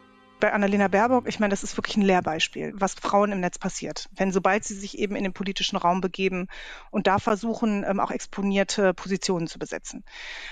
[0.44, 4.10] bei Annalena Baerbock, ich meine, das ist wirklich ein Lehrbeispiel, was Frauen im Netz passiert.
[4.14, 6.50] Wenn sobald sie sich eben in den politischen Raum begeben
[6.92, 10.04] und da versuchen, ähm, auch exponierte Positionen zu besetzen.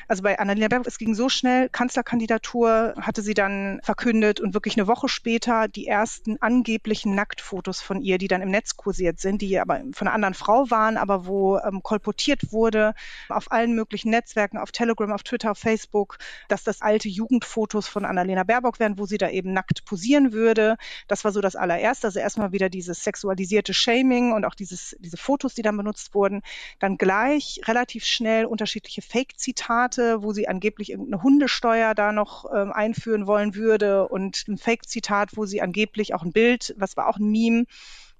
[0.07, 4.77] Also bei Annalena Baerbock, es ging so schnell, Kanzlerkandidatur hatte sie dann verkündet und wirklich
[4.77, 9.41] eine Woche später die ersten angeblichen Nacktfotos von ihr, die dann im Netz kursiert sind,
[9.41, 12.93] die aber von einer anderen Frau waren, aber wo ähm, kolportiert wurde
[13.27, 18.05] auf allen möglichen Netzwerken, auf Telegram, auf Twitter, auf Facebook, dass das alte Jugendfotos von
[18.05, 19.51] Annalena Baerbock wären, wo sie da eben
[19.85, 20.77] posieren würde.
[21.07, 22.07] Das war so das allererste.
[22.07, 26.41] Also erstmal wieder dieses sexualisierte Shaming und auch dieses, diese Fotos, die dann benutzt wurden.
[26.79, 33.27] Dann gleich relativ schnell unterschiedliche Fake-Zitate, wo sie angeblich irgendeine Hundesteuer da noch ähm, einführen
[33.27, 37.29] wollen würde und ein Fake-Zitat, wo sie angeblich auch ein Bild, was war auch ein
[37.29, 37.65] Meme,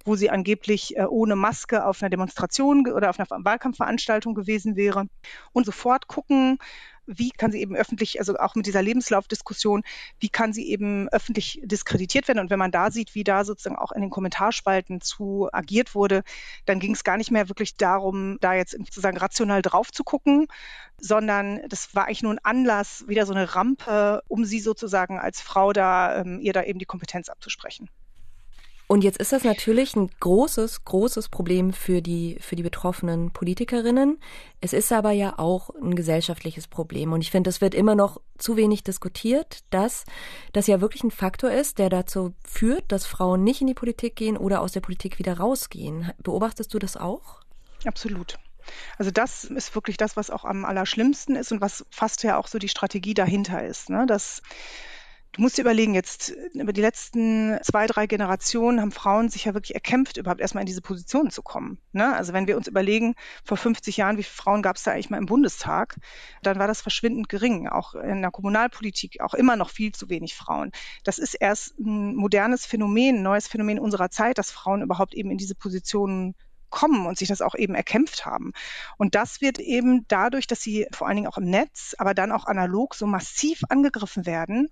[0.05, 5.05] wo sie angeblich äh, ohne Maske auf einer Demonstration oder auf einer Wahlkampfveranstaltung gewesen wäre.
[5.53, 6.57] Und sofort gucken,
[7.05, 9.83] wie kann sie eben öffentlich, also auch mit dieser Lebenslaufdiskussion,
[10.19, 12.39] wie kann sie eben öffentlich diskreditiert werden?
[12.39, 16.23] Und wenn man da sieht, wie da sozusagen auch in den Kommentarspalten zu agiert wurde,
[16.65, 20.47] dann ging es gar nicht mehr wirklich darum, da jetzt sozusagen rational drauf zu gucken,
[20.97, 25.41] sondern das war eigentlich nur ein Anlass, wieder so eine Rampe, um sie sozusagen als
[25.41, 27.89] Frau da, ähm, ihr da eben die Kompetenz abzusprechen.
[28.91, 34.19] Und jetzt ist das natürlich ein großes, großes Problem für die, für die betroffenen Politikerinnen.
[34.59, 37.13] Es ist aber ja auch ein gesellschaftliches Problem.
[37.13, 40.03] Und ich finde, es wird immer noch zu wenig diskutiert, dass
[40.51, 44.17] das ja wirklich ein Faktor ist, der dazu führt, dass Frauen nicht in die Politik
[44.17, 46.11] gehen oder aus der Politik wieder rausgehen.
[46.17, 47.39] Beobachtest du das auch?
[47.85, 48.39] Absolut.
[48.97, 52.47] Also das ist wirklich das, was auch am allerschlimmsten ist und was fast ja auch
[52.47, 53.89] so die Strategie dahinter ist.
[53.89, 54.05] Ne?
[54.05, 54.41] Dass
[55.33, 59.53] Du musst dir überlegen, jetzt über die letzten zwei, drei Generationen haben Frauen sich ja
[59.53, 61.77] wirklich erkämpft, überhaupt erstmal in diese Position zu kommen.
[61.93, 62.13] Ne?
[62.13, 63.15] Also wenn wir uns überlegen,
[63.45, 65.95] vor 50 Jahren, wie viele Frauen gab es da eigentlich mal im Bundestag,
[66.43, 67.69] dann war das verschwindend gering.
[67.69, 70.71] Auch in der Kommunalpolitik auch immer noch viel zu wenig Frauen.
[71.05, 75.31] Das ist erst ein modernes Phänomen, ein neues Phänomen unserer Zeit, dass Frauen überhaupt eben
[75.31, 76.35] in diese Positionen
[76.71, 78.53] kommen und sich das auch eben erkämpft haben.
[78.97, 82.31] Und das wird eben dadurch, dass sie vor allen Dingen auch im Netz, aber dann
[82.31, 84.69] auch analog so massiv angegriffen werden,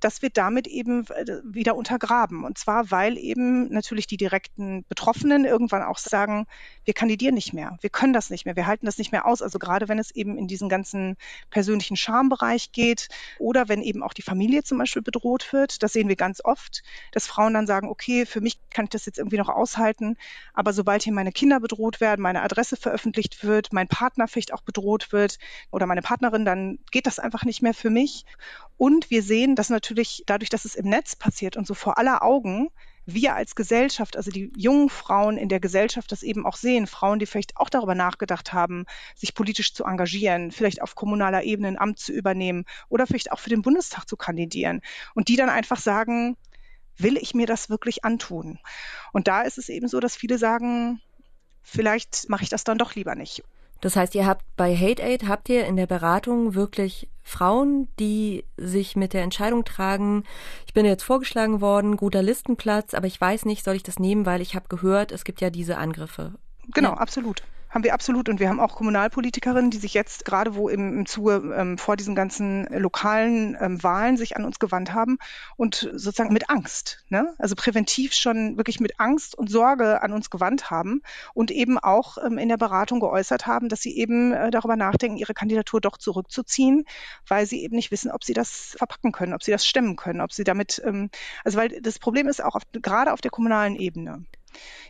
[0.00, 2.44] das wird damit eben äh, wieder untergraben.
[2.44, 6.46] Und zwar, weil eben natürlich die direkten Betroffenen irgendwann auch sagen,
[6.84, 9.42] wir kandidieren nicht mehr, wir können das nicht mehr, wir halten das nicht mehr aus.
[9.42, 11.16] Also gerade wenn es eben in diesen ganzen
[11.50, 16.08] persönlichen Schambereich geht oder wenn eben auch die Familie zum Beispiel bedroht wird, das sehen
[16.08, 19.36] wir ganz oft, dass Frauen dann sagen, okay, für mich kann ich das jetzt irgendwie
[19.36, 20.16] noch aushalten,
[20.54, 24.62] aber sobald hier meine Kinder bedroht werden, meine Adresse veröffentlicht wird, mein Partner vielleicht auch
[24.62, 25.38] bedroht wird
[25.70, 28.24] oder meine Partnerin, dann geht das einfach nicht mehr für mich.
[28.76, 32.22] Und wir sehen, dass natürlich dadurch, dass es im Netz passiert und so vor aller
[32.22, 32.70] Augen,
[33.04, 37.18] wir als Gesellschaft, also die jungen Frauen in der Gesellschaft das eben auch sehen, Frauen,
[37.18, 38.84] die vielleicht auch darüber nachgedacht haben,
[39.16, 43.40] sich politisch zu engagieren, vielleicht auf kommunaler Ebene ein Amt zu übernehmen oder vielleicht auch
[43.40, 44.82] für den Bundestag zu kandidieren
[45.14, 46.36] und die dann einfach sagen,
[46.96, 48.58] will ich mir das wirklich antun?
[49.12, 51.00] Und da ist es eben so, dass viele sagen,
[51.62, 53.42] vielleicht mache ich das dann doch lieber nicht.
[53.80, 58.44] Das heißt, ihr habt bei Hate Aid, habt ihr in der Beratung wirklich Frauen, die
[58.56, 60.24] sich mit der Entscheidung tragen,
[60.66, 64.24] ich bin jetzt vorgeschlagen worden, guter Listenplatz, aber ich weiß nicht, soll ich das nehmen,
[64.24, 66.32] weil ich habe gehört, es gibt ja diese Angriffe.
[66.74, 66.96] Genau, ja.
[66.98, 67.42] absolut
[67.72, 68.28] haben wir absolut.
[68.28, 71.96] Und wir haben auch Kommunalpolitikerinnen, die sich jetzt gerade wo im, im Zuge ähm, vor
[71.96, 75.16] diesen ganzen lokalen ähm, Wahlen sich an uns gewandt haben
[75.56, 77.34] und sozusagen mit Angst, ne?
[77.38, 81.00] also präventiv schon wirklich mit Angst und Sorge an uns gewandt haben
[81.32, 85.16] und eben auch ähm, in der Beratung geäußert haben, dass sie eben äh, darüber nachdenken,
[85.16, 86.84] ihre Kandidatur doch zurückzuziehen,
[87.26, 90.20] weil sie eben nicht wissen, ob sie das verpacken können, ob sie das stemmen können,
[90.20, 91.08] ob sie damit, ähm,
[91.42, 94.26] also weil das Problem ist auch auf, gerade auf der kommunalen Ebene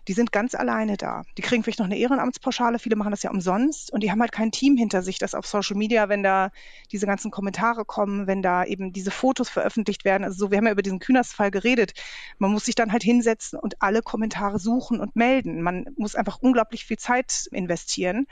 [0.09, 1.23] die sind ganz alleine da.
[1.39, 4.33] Die kriegen vielleicht noch eine Ehrenamtspauschale, viele machen das ja umsonst und die haben halt
[4.33, 6.51] kein Team hinter sich, das auf Social Media, wenn da
[6.91, 10.25] diese ganzen Kommentare kommen, wenn da eben diese Fotos veröffentlicht werden.
[10.25, 11.93] Also so, wir haben ja über diesen Kühnersfall geredet.
[12.39, 15.63] Man muss sich dann halt hinsetzen und alle Kommentare suchen und melden.
[15.63, 18.27] Man muss einfach unglaublich viel Zeit investieren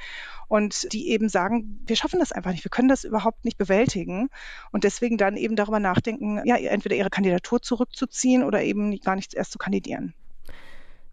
[0.49, 4.29] und die eben sagen, wir schaffen das einfach nicht, wir können das überhaupt nicht bewältigen
[4.73, 9.35] und deswegen dann eben darüber nachdenken, ja, entweder ihre Kandidatur zurückzuziehen oder eben gar nicht
[9.35, 10.15] erst zu kandidieren.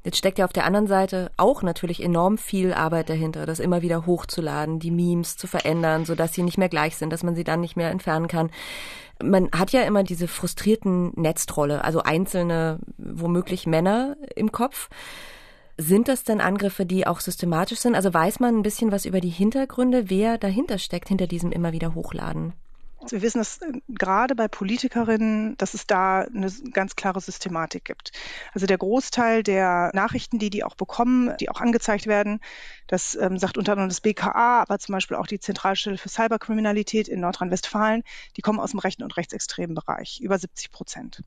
[0.03, 3.81] Jetzt steckt ja auf der anderen Seite auch natürlich enorm viel Arbeit dahinter, das immer
[3.81, 7.43] wieder hochzuladen, die Memes zu verändern, sodass sie nicht mehr gleich sind, dass man sie
[7.43, 8.49] dann nicht mehr entfernen kann.
[9.21, 14.89] Man hat ja immer diese frustrierten Netztrolle, also einzelne, womöglich Männer im Kopf.
[15.77, 17.95] Sind das denn Angriffe, die auch systematisch sind?
[17.95, 21.71] Also weiß man ein bisschen was über die Hintergründe, wer dahinter steckt, hinter diesem immer
[21.71, 22.53] wieder Hochladen?
[23.11, 28.11] Wir wissen, dass äh, gerade bei Politikerinnen, dass es da eine ganz klare Systematik gibt.
[28.53, 32.39] Also der Großteil der Nachrichten, die die auch bekommen, die auch angezeigt werden,
[32.87, 37.07] das ähm, sagt unter anderem das BKA, aber zum Beispiel auch die Zentralstelle für Cyberkriminalität
[37.07, 38.03] in Nordrhein-Westfalen,
[38.35, 41.23] die kommen aus dem rechten und rechtsextremen Bereich, über 70 Prozent.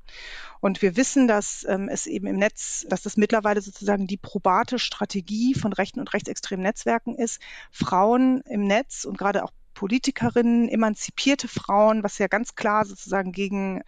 [0.60, 4.78] Und wir wissen, dass ähm, es eben im Netz, dass das mittlerweile sozusagen die probate
[4.78, 7.40] Strategie von rechten und rechtsextremen Netzwerken ist,
[7.70, 13.80] Frauen im Netz und gerade auch Politikerinnen, emanzipierte Frauen, was ja ganz klar sozusagen gegen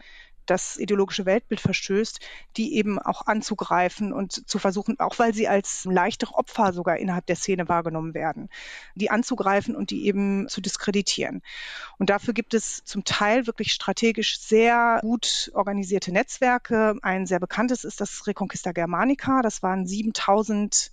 [0.47, 2.19] das ideologische Weltbild verstößt,
[2.57, 7.27] die eben auch anzugreifen und zu versuchen, auch weil sie als leichtere Opfer sogar innerhalb
[7.27, 8.49] der Szene wahrgenommen werden,
[8.95, 11.43] die anzugreifen und die eben zu diskreditieren.
[11.99, 16.97] Und dafür gibt es zum Teil wirklich strategisch sehr gut organisierte Netzwerke.
[17.03, 19.43] Ein sehr bekanntes ist das Reconquista Germanica.
[19.43, 20.91] Das waren 7000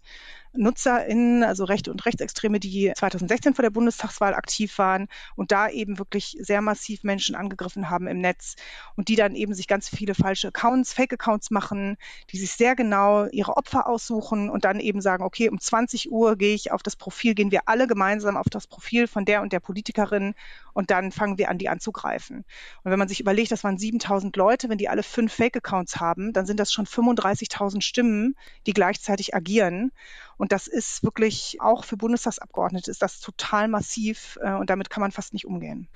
[0.53, 5.99] NutzerInnen, also Rechte und Rechtsextreme, die 2016 vor der Bundestagswahl aktiv waren und da eben
[5.99, 8.55] wirklich sehr massiv Menschen angegriffen haben im Netz
[8.95, 11.97] und die dann eben sich ganz viele falsche Accounts, Fake-Accounts machen,
[12.31, 16.35] die sich sehr genau ihre Opfer aussuchen und dann eben sagen, okay, um 20 Uhr
[16.35, 19.53] gehe ich auf das Profil, gehen wir alle gemeinsam auf das Profil von der und
[19.53, 20.33] der Politikerin
[20.73, 22.45] und dann fangen wir an, die anzugreifen.
[22.83, 26.33] Und wenn man sich überlegt, das waren 7000 Leute, wenn die alle fünf Fake-Accounts haben,
[26.33, 28.35] dann sind das schon 35.000 Stimmen,
[28.65, 29.91] die gleichzeitig agieren.
[30.39, 35.01] Und das ist wirklich auch für Bundestagsabgeordnete ist das total massiv äh, und damit kann
[35.01, 35.89] man fast nicht umgehen.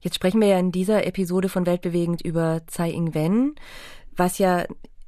[0.00, 3.54] Jetzt sprechen wir ja in dieser Episode von Weltbewegend über Tsai Ing-wen,
[4.16, 4.64] was ja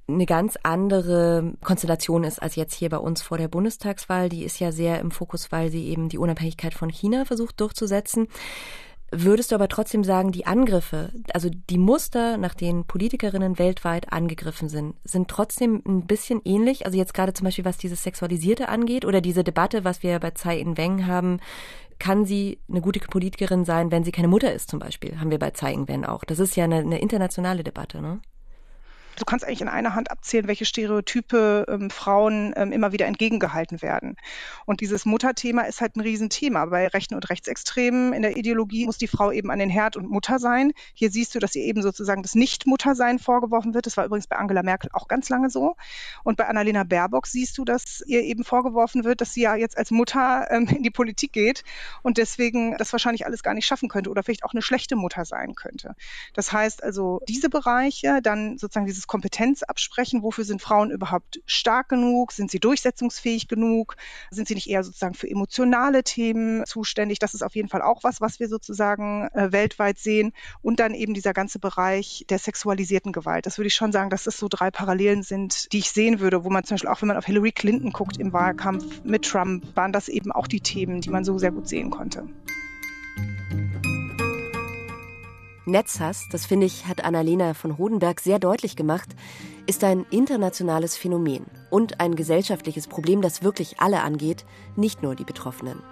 [0.07, 4.29] eine ganz andere Konstellation ist als jetzt hier bei uns vor der Bundestagswahl.
[4.29, 8.29] Die ist ja sehr im Fokus, weil sie eben die Unabhängigkeit von China versucht durchzusetzen.
[9.11, 14.69] Würdest du aber trotzdem sagen, die Angriffe, also die Muster, nach denen Politikerinnen weltweit angegriffen
[14.69, 16.85] sind, sind trotzdem ein bisschen ähnlich?
[16.85, 20.33] Also jetzt gerade zum Beispiel, was dieses Sexualisierte angeht oder diese Debatte, was wir bei
[20.33, 21.41] Tsai Ing-wen haben,
[21.99, 25.39] kann sie eine gute Politikerin sein, wenn sie keine Mutter ist zum Beispiel, haben wir
[25.39, 26.25] bei Tsai Ing-wen auch.
[26.25, 28.21] Das ist ja eine, eine internationale Debatte, ne?
[29.19, 33.83] Du kannst eigentlich in einer Hand abzählen, welche Stereotype ähm, Frauen ähm, immer wieder entgegengehalten
[33.83, 34.17] werden.
[34.67, 36.67] Und dieses Mutterthema ist halt ein Riesenthema.
[36.67, 40.11] Bei Rechten und Rechtsextremen in der Ideologie muss die Frau eben an den Herd und
[40.11, 40.73] Mutter sein.
[40.95, 43.87] Hier siehst du, dass ihr eben sozusagen das Nicht-Muttersein vorgeworfen wird.
[43.87, 45.77] Das war übrigens bei Angela Merkel auch ganz lange so.
[46.25, 49.77] Und bei Annalena Baerbock siehst du, dass ihr eben vorgeworfen wird, dass sie ja jetzt
[49.77, 51.65] als Mutter ähm, in die Politik geht
[52.03, 55.25] und deswegen das wahrscheinlich alles gar nicht schaffen könnte oder vielleicht auch eine schlechte Mutter
[55.25, 55.95] sein könnte.
[56.35, 60.23] Das heißt also, diese Bereiche, dann sozusagen dieses Kompetenz absprechen.
[60.23, 62.31] Wofür sind Frauen überhaupt stark genug?
[62.31, 63.97] Sind sie durchsetzungsfähig genug?
[64.31, 67.19] Sind sie nicht eher sozusagen für emotionale Themen zuständig?
[67.19, 70.33] Das ist auf jeden Fall auch was, was wir sozusagen äh, weltweit sehen.
[70.63, 73.47] Und dann eben dieser ganze Bereich der sexualisierten Gewalt.
[73.47, 76.45] Das würde ich schon sagen, dass das so drei Parallelen sind, die ich sehen würde,
[76.45, 79.65] wo man zum Beispiel auch, wenn man auf Hillary Clinton guckt im Wahlkampf mit Trump,
[79.75, 82.29] waren das eben auch die Themen, die man so sehr gut sehen konnte.
[85.69, 89.09] Netzhass, das finde ich, hat Annalena von Hodenberg sehr deutlich gemacht,
[89.67, 94.45] ist ein internationales Phänomen und ein gesellschaftliches Problem, das wirklich alle angeht,
[94.77, 95.83] nicht nur die Betroffenen.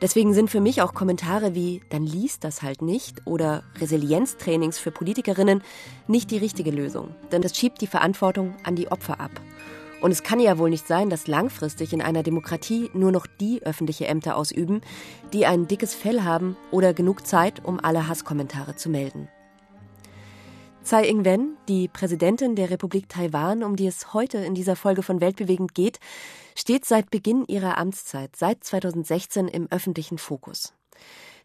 [0.00, 4.90] Deswegen sind für mich auch Kommentare wie dann liest das halt nicht oder Resilienztrainings für
[4.90, 5.62] Politikerinnen
[6.06, 9.30] nicht die richtige Lösung, denn das schiebt die Verantwortung an die Opfer ab
[10.04, 13.62] und es kann ja wohl nicht sein, dass langfristig in einer Demokratie nur noch die
[13.62, 14.82] öffentliche Ämter ausüben,
[15.32, 19.28] die ein dickes Fell haben oder genug Zeit, um alle Hasskommentare zu melden.
[20.82, 25.22] Tsai Ing-wen, die Präsidentin der Republik Taiwan, um die es heute in dieser Folge von
[25.22, 26.00] Weltbewegend geht,
[26.54, 30.74] steht seit Beginn ihrer Amtszeit, seit 2016, im öffentlichen Fokus.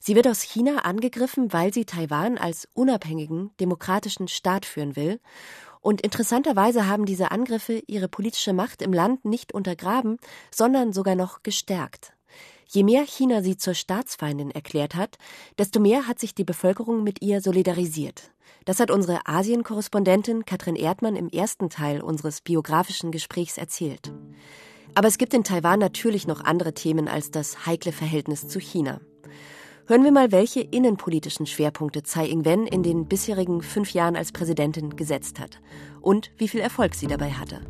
[0.02, 5.22] Sie wird aus China angegriffen, weil sie Taiwan als unabhängigen, demokratischen Staat führen will
[5.82, 10.18] und interessanterweise haben diese Angriffe ihre politische Macht im Land nicht untergraben,
[10.52, 12.14] sondern sogar noch gestärkt.
[12.68, 15.18] Je mehr China sie zur Staatsfeindin erklärt hat,
[15.58, 18.32] desto mehr hat sich die Bevölkerung mit ihr solidarisiert.
[18.66, 24.14] Das hat unsere Asien-Korrespondentin Katrin Erdmann im ersten Teil unseres biografischen Gesprächs erzählt.
[24.94, 29.02] Aber es gibt in Taiwan natürlich noch andere Themen als das heikle Verhältnis zu China.
[29.90, 34.96] Hören wir mal, welche innenpolitischen Schwerpunkte Tsai Ing-wen in den bisherigen fünf Jahren als Präsidentin
[34.96, 35.60] gesetzt hat
[36.00, 37.62] und wie viel Erfolg sie dabei hatte.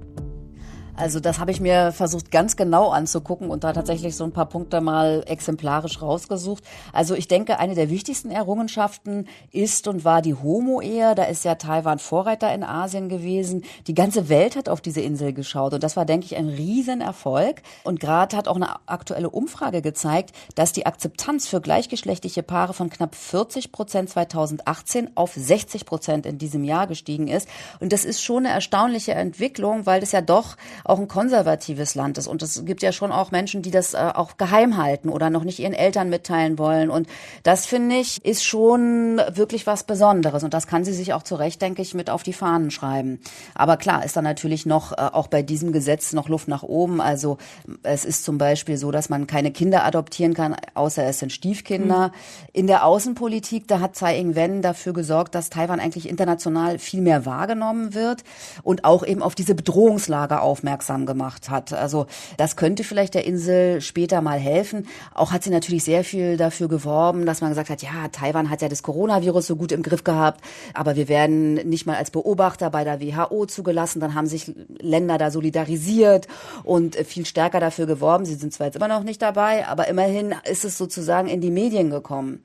[0.99, 4.47] Also das habe ich mir versucht ganz genau anzugucken und da tatsächlich so ein paar
[4.47, 6.61] Punkte mal exemplarisch rausgesucht.
[6.91, 11.15] Also ich denke, eine der wichtigsten Errungenschaften ist und war die Homo-Ehe.
[11.15, 13.63] Da ist ja Taiwan Vorreiter in Asien gewesen.
[13.87, 17.61] Die ganze Welt hat auf diese Insel geschaut und das war, denke ich, ein Riesenerfolg.
[17.85, 22.89] Und gerade hat auch eine aktuelle Umfrage gezeigt, dass die Akzeptanz für gleichgeschlechtliche Paare von
[22.89, 27.47] knapp 40 Prozent 2018 auf 60 Prozent in diesem Jahr gestiegen ist.
[27.79, 30.57] Und das ist schon eine erstaunliche Entwicklung, weil es ja doch
[30.89, 32.27] auch ein konservatives Land ist.
[32.27, 35.43] Und es gibt ja schon auch Menschen, die das äh, auch geheim halten oder noch
[35.43, 36.89] nicht ihren Eltern mitteilen wollen.
[36.89, 37.07] Und
[37.43, 40.43] das finde ich ist schon wirklich was Besonderes.
[40.43, 43.19] Und das kann sie sich auch zu Recht, denke ich, mit auf die Fahnen schreiben.
[43.53, 47.01] Aber klar ist da natürlich noch äh, auch bei diesem Gesetz noch Luft nach oben.
[47.01, 47.37] Also
[47.83, 52.07] es ist zum Beispiel so, dass man keine Kinder adoptieren kann, außer es sind Stiefkinder.
[52.07, 52.13] Mhm.
[52.53, 57.25] In der Außenpolitik, da hat Tsai Ing-wen dafür gesorgt, dass Taiwan eigentlich international viel mehr
[57.25, 58.23] wahrgenommen wird
[58.63, 61.73] und auch eben auf diese Bedrohungslage aufmerksam gemacht hat.
[61.73, 62.07] Also
[62.37, 64.87] das könnte vielleicht der Insel später mal helfen.
[65.13, 68.61] Auch hat sie natürlich sehr viel dafür geworben, dass man gesagt hat, ja, Taiwan hat
[68.61, 70.41] ja das Coronavirus so gut im Griff gehabt,
[70.73, 73.99] aber wir werden nicht mal als Beobachter bei der WHO zugelassen.
[73.99, 76.27] Dann haben sich Länder da solidarisiert
[76.63, 78.25] und viel stärker dafür geworben.
[78.25, 81.51] Sie sind zwar jetzt immer noch nicht dabei, aber immerhin ist es sozusagen in die
[81.51, 82.43] Medien gekommen.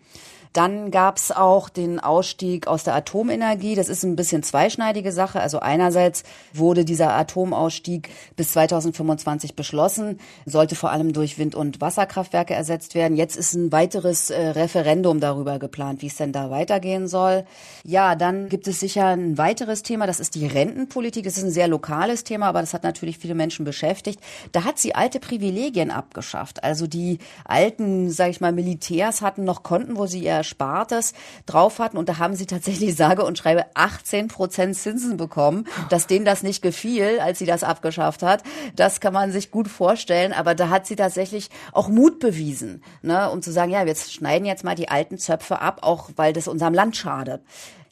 [0.54, 3.74] Dann gab es auch den Ausstieg aus der Atomenergie.
[3.74, 5.40] Das ist ein bisschen zweischneidige Sache.
[5.40, 12.54] Also einerseits wurde dieser Atomausstieg bis 2025 beschlossen, sollte vor allem durch Wind- und Wasserkraftwerke
[12.54, 13.16] ersetzt werden.
[13.16, 17.44] Jetzt ist ein weiteres äh, Referendum darüber geplant, wie es denn da weitergehen soll.
[17.82, 21.24] Ja, dann gibt es sicher ein weiteres Thema, das ist die Rentenpolitik.
[21.24, 24.20] Das ist ein sehr lokales Thema, aber das hat natürlich viele Menschen beschäftigt.
[24.52, 26.62] Da hat sie alte Privilegien abgeschafft.
[26.62, 31.14] Also die alten, sage ich mal, Militärs hatten noch Konten, wo sie ihr Erspartes
[31.46, 31.96] drauf hatten.
[31.96, 35.66] Und da haben sie tatsächlich sage und schreibe 18 Prozent Zinsen bekommen.
[35.88, 38.42] Dass denen das nicht gefiel, als sie das abgeschafft hat,
[38.76, 40.32] das kann man sich gut vorstellen.
[40.32, 44.46] Aber da hat sie tatsächlich auch Mut bewiesen, ne, um zu sagen, ja, wir schneiden
[44.46, 47.42] jetzt mal die alten Zöpfe ab, auch weil das unserem Land schadet.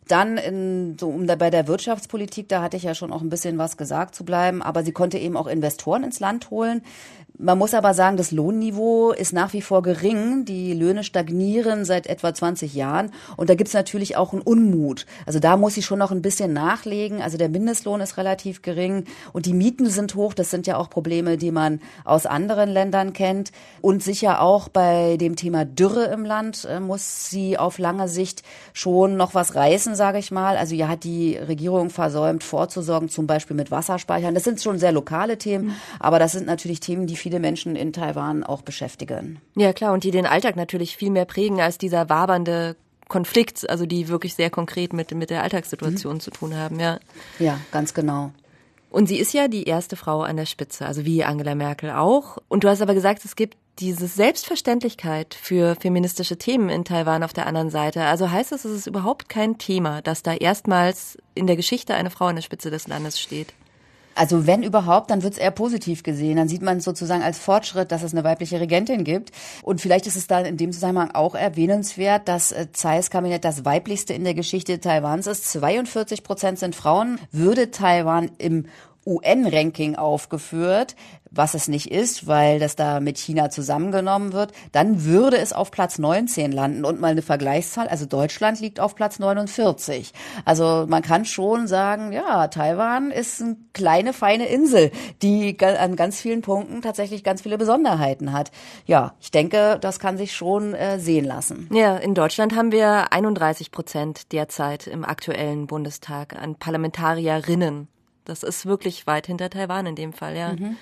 [0.08, 3.30] Dann in, so um da bei der Wirtschaftspolitik, da hatte ich ja schon auch ein
[3.30, 6.82] bisschen was gesagt zu bleiben, aber sie konnte eben auch Investoren ins Land holen.
[7.38, 10.44] Man muss aber sagen, das Lohnniveau ist nach wie vor gering.
[10.44, 13.10] Die Löhne stagnieren seit etwa 20 Jahren.
[13.36, 15.06] Und da gibt's natürlich auch einen Unmut.
[15.26, 17.22] Also da muss sie schon noch ein bisschen nachlegen.
[17.22, 20.34] Also der Mindestlohn ist relativ gering und die Mieten sind hoch.
[20.34, 23.50] Das sind ja auch Probleme, die man aus anderen Ländern kennt.
[23.80, 28.42] Und sicher auch bei dem Thema Dürre im Land äh, muss sie auf lange Sicht
[28.74, 30.56] schon noch was reißen, sage ich mal.
[30.56, 34.34] Also ja hat die Regierung versäumt, vorzusorgen, zum Beispiel mit Wasserspeichern.
[34.34, 35.74] Das sind schon sehr lokale Themen, mhm.
[35.98, 39.40] aber das sind natürlich Themen, die viele Menschen in Taiwan auch beschäftigen.
[39.54, 42.76] Ja, klar, und die den Alltag natürlich viel mehr prägen als dieser wabernde
[43.08, 46.20] Konflikt, also die wirklich sehr konkret mit, mit der Alltagssituation mhm.
[46.20, 46.98] zu tun haben, ja.
[47.38, 48.32] Ja, ganz genau.
[48.90, 52.38] Und sie ist ja die erste Frau an der Spitze, also wie Angela Merkel auch.
[52.48, 57.32] Und du hast aber gesagt, es gibt diese Selbstverständlichkeit für feministische Themen in Taiwan auf
[57.32, 58.04] der anderen Seite.
[58.04, 62.10] Also heißt das, es ist überhaupt kein Thema, dass da erstmals in der Geschichte eine
[62.10, 63.54] Frau an der Spitze des Landes steht?
[64.14, 66.36] Also wenn überhaupt, dann wird es eher positiv gesehen.
[66.36, 69.30] Dann sieht man es sozusagen als Fortschritt, dass es eine weibliche Regentin gibt.
[69.62, 73.64] Und vielleicht ist es dann in dem Zusammenhang auch erwähnenswert, dass äh, Tsais Kabinett das
[73.64, 75.50] weiblichste in der Geschichte Taiwans ist.
[75.52, 77.18] 42 Prozent sind Frauen.
[77.30, 78.66] Würde Taiwan im
[79.06, 80.94] UN-Ranking aufgeführt,
[81.34, 85.70] was es nicht ist, weil das da mit China zusammengenommen wird, dann würde es auf
[85.70, 90.12] Platz 19 landen und mal eine Vergleichszahl, also Deutschland liegt auf Platz 49.
[90.44, 94.90] Also man kann schon sagen, ja, Taiwan ist eine kleine, feine Insel,
[95.22, 98.50] die an ganz vielen Punkten tatsächlich ganz viele Besonderheiten hat.
[98.86, 101.68] Ja, ich denke, das kann sich schon äh, sehen lassen.
[101.72, 107.88] Ja, in Deutschland haben wir 31 Prozent derzeit im aktuellen Bundestag an Parlamentarierinnen.
[108.24, 110.52] Das ist wirklich weit hinter Taiwan in dem Fall, ja.
[110.52, 110.76] Mhm.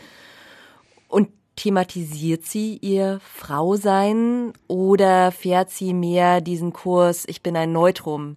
[1.11, 8.37] Und thematisiert sie ihr Frausein oder fährt sie mehr diesen Kurs, ich bin ein Neutrum?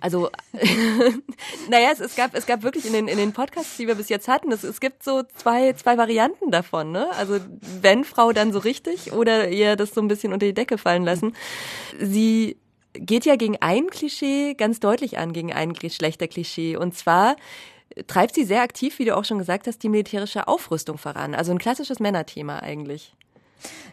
[0.00, 0.30] Also,
[1.68, 4.08] naja, es, es, gab, es gab wirklich in den, in den Podcasts, die wir bis
[4.08, 7.10] jetzt hatten, es, es gibt so zwei, zwei Varianten davon, ne?
[7.18, 7.38] Also,
[7.82, 11.04] wenn Frau dann so richtig oder ihr das so ein bisschen unter die Decke fallen
[11.04, 11.36] lassen.
[12.00, 12.56] Sie
[12.94, 16.76] geht ja gegen ein Klischee ganz deutlich an, gegen ein schlechter Klischee.
[16.76, 17.36] Und zwar,
[18.06, 21.34] treibt sie sehr aktiv, wie du auch schon gesagt hast, die militärische Aufrüstung voran.
[21.34, 23.14] Also ein klassisches Männerthema eigentlich.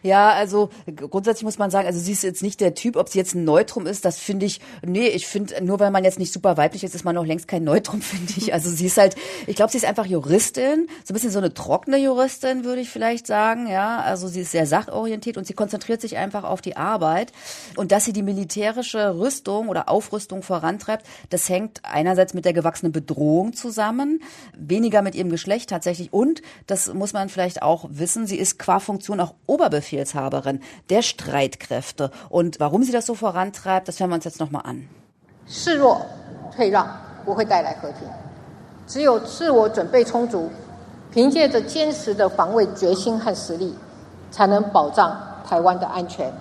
[0.04, 3.18] Ja, also grundsätzlich muss man sagen, also sie ist jetzt nicht der Typ, ob sie
[3.18, 6.32] jetzt ein Neutrum ist, das finde ich, nee, ich finde, nur weil man jetzt nicht
[6.32, 8.54] super weiblich ist, ist man noch längst kein Neutrum, finde ich.
[8.54, 9.16] Also sie ist halt,
[9.48, 12.90] ich glaube, sie ist einfach Juristin, so ein bisschen so eine trockene Juristin, würde ich
[12.90, 14.00] vielleicht sagen, ja.
[14.02, 17.32] Also sie ist sehr sachorientiert und sie konzentriert sich einfach auf die Arbeit.
[17.76, 22.92] Und dass sie die militärische Rüstung oder Aufrüstung vorantreibt, das hängt einerseits mit der gewachsenen
[22.92, 24.22] Bedrohung zusammen,
[24.58, 28.80] weniger mit ihrem Geschlecht tatsächlich und, das muss man vielleicht auch wissen, sie ist qua
[28.80, 32.11] Funktion auch Oberbefehlshaberin der Streitkräfte.
[32.29, 34.89] Und warum sie das so vorantreibt, das hören wir uns jetzt nochmal an.
[35.47, 36.01] 示弱
[36.55, 36.87] 退让
[37.25, 38.09] 不会带来和平，
[38.87, 40.51] 只有自我准备充足，
[41.11, 43.75] 凭借着坚实的防卫决心和实力，
[44.31, 46.33] 才能保障台湾的安全，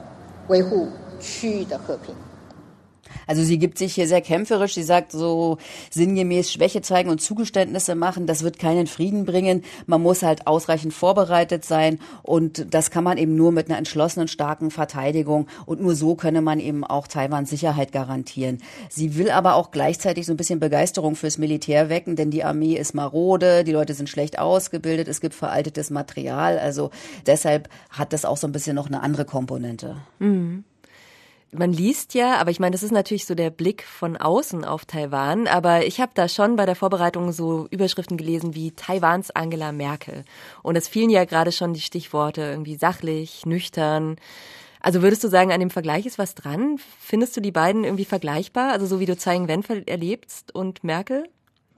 [0.47, 0.87] 维护
[1.19, 2.15] 区域的和平。
[3.26, 4.74] Also sie gibt sich hier sehr kämpferisch.
[4.74, 5.58] Sie sagt so
[5.90, 8.26] sinngemäß Schwäche zeigen und Zugeständnisse machen.
[8.26, 9.62] Das wird keinen Frieden bringen.
[9.86, 11.98] Man muss halt ausreichend vorbereitet sein.
[12.22, 15.46] Und das kann man eben nur mit einer entschlossenen, starken Verteidigung.
[15.64, 18.58] Und nur so könne man eben auch Taiwans Sicherheit garantieren.
[18.88, 22.74] Sie will aber auch gleichzeitig so ein bisschen Begeisterung fürs Militär wecken, denn die Armee
[22.74, 26.58] ist marode, die Leute sind schlecht ausgebildet, es gibt veraltetes Material.
[26.58, 26.90] Also
[27.26, 29.96] deshalb hat das auch so ein bisschen noch eine andere Komponente.
[30.18, 30.64] Mhm
[31.52, 34.84] man liest ja, aber ich meine, das ist natürlich so der Blick von außen auf
[34.84, 39.72] Taiwan, aber ich habe da schon bei der Vorbereitung so Überschriften gelesen wie Taiwans Angela
[39.72, 40.24] Merkel.
[40.62, 44.16] Und es fielen ja gerade schon die Stichworte irgendwie sachlich, nüchtern.
[44.80, 46.78] Also würdest du sagen, an dem Vergleich ist was dran?
[47.00, 48.72] Findest du die beiden irgendwie vergleichbar?
[48.72, 51.28] Also so wie du Tsai Ing-wen erlebst und Merkel?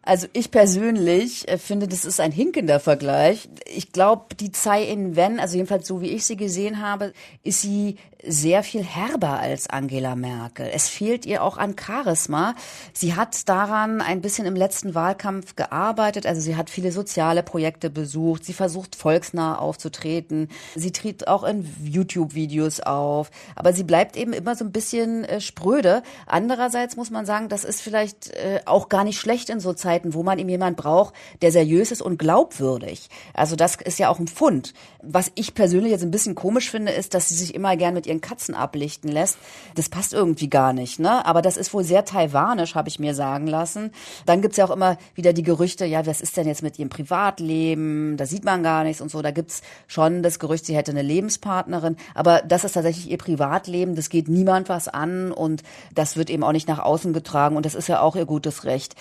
[0.09, 3.47] Also ich persönlich äh, finde, das ist ein hinkender Vergleich.
[3.67, 7.97] Ich glaube, die Tsai Ing-wen, also jedenfalls so wie ich sie gesehen habe, ist sie
[8.25, 10.69] sehr viel herber als Angela Merkel.
[10.73, 12.55] Es fehlt ihr auch an Charisma.
[12.93, 16.27] Sie hat daran ein bisschen im letzten Wahlkampf gearbeitet.
[16.27, 18.45] Also sie hat viele soziale Projekte besucht.
[18.45, 20.49] Sie versucht volksnah aufzutreten.
[20.75, 23.31] Sie tritt auch in YouTube-Videos auf.
[23.55, 26.03] Aber sie bleibt eben immer so ein bisschen äh, spröde.
[26.27, 29.98] Andererseits muss man sagen, das ist vielleicht äh, auch gar nicht schlecht in so Zeiten,
[30.05, 33.09] wo man eben jemand braucht, der seriös ist und glaubwürdig.
[33.35, 34.75] Also das ist ja auch ein Fund.
[35.01, 38.07] Was ich persönlich jetzt ein bisschen komisch finde, ist, dass sie sich immer gern mit
[38.07, 39.39] ihren Katzen ablichten lässt.
[39.77, 41.25] Das passt irgendwie gar nicht, ne?
[41.25, 43.93] Aber das ist wohl sehr taiwanisch, habe ich mir sagen lassen.
[44.27, 46.89] Dann gibt's ja auch immer wieder die Gerüchte, ja, was ist denn jetzt mit ihrem
[46.89, 48.17] Privatleben?
[48.17, 49.23] Da sieht man gar nichts und so.
[49.23, 51.97] Da gibt's schon das Gerücht, sie hätte eine Lebenspartnerin.
[52.15, 53.95] Aber das ist tatsächlich ihr Privatleben.
[53.95, 55.63] Das geht niemand was an und
[55.95, 57.57] das wird eben auch nicht nach außen getragen.
[57.57, 58.97] Und das ist ja auch ihr gutes Recht.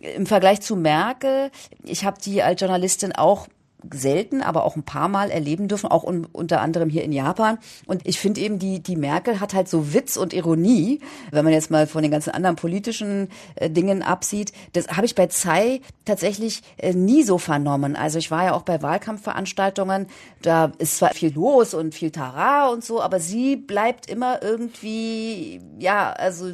[0.00, 1.50] Im Vergleich zu Merkel,
[1.84, 3.48] ich habe die als Journalistin auch
[3.92, 7.58] selten, aber auch ein paar Mal erleben dürfen, auch un unter anderem hier in Japan.
[7.86, 11.52] Und ich finde eben, die, die Merkel hat halt so Witz und Ironie, wenn man
[11.52, 14.52] jetzt mal von den ganzen anderen politischen äh, Dingen absieht.
[14.72, 17.96] Das habe ich bei Tsai tatsächlich äh, nie so vernommen.
[17.96, 20.06] Also ich war ja auch bei Wahlkampfveranstaltungen,
[20.42, 25.60] da ist zwar viel los und viel Tara und so, aber sie bleibt immer irgendwie,
[25.78, 26.50] ja, also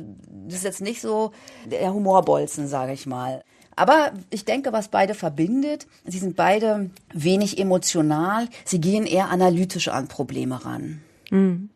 [0.46, 1.32] das ist jetzt nicht so
[1.66, 3.42] der Humorbolzen, sage ich mal.
[3.78, 9.88] Aber ich denke, was beide verbindet, sie sind beide wenig emotional, sie gehen eher analytisch
[9.88, 11.00] an Probleme ran.
[11.30, 11.70] Mhm.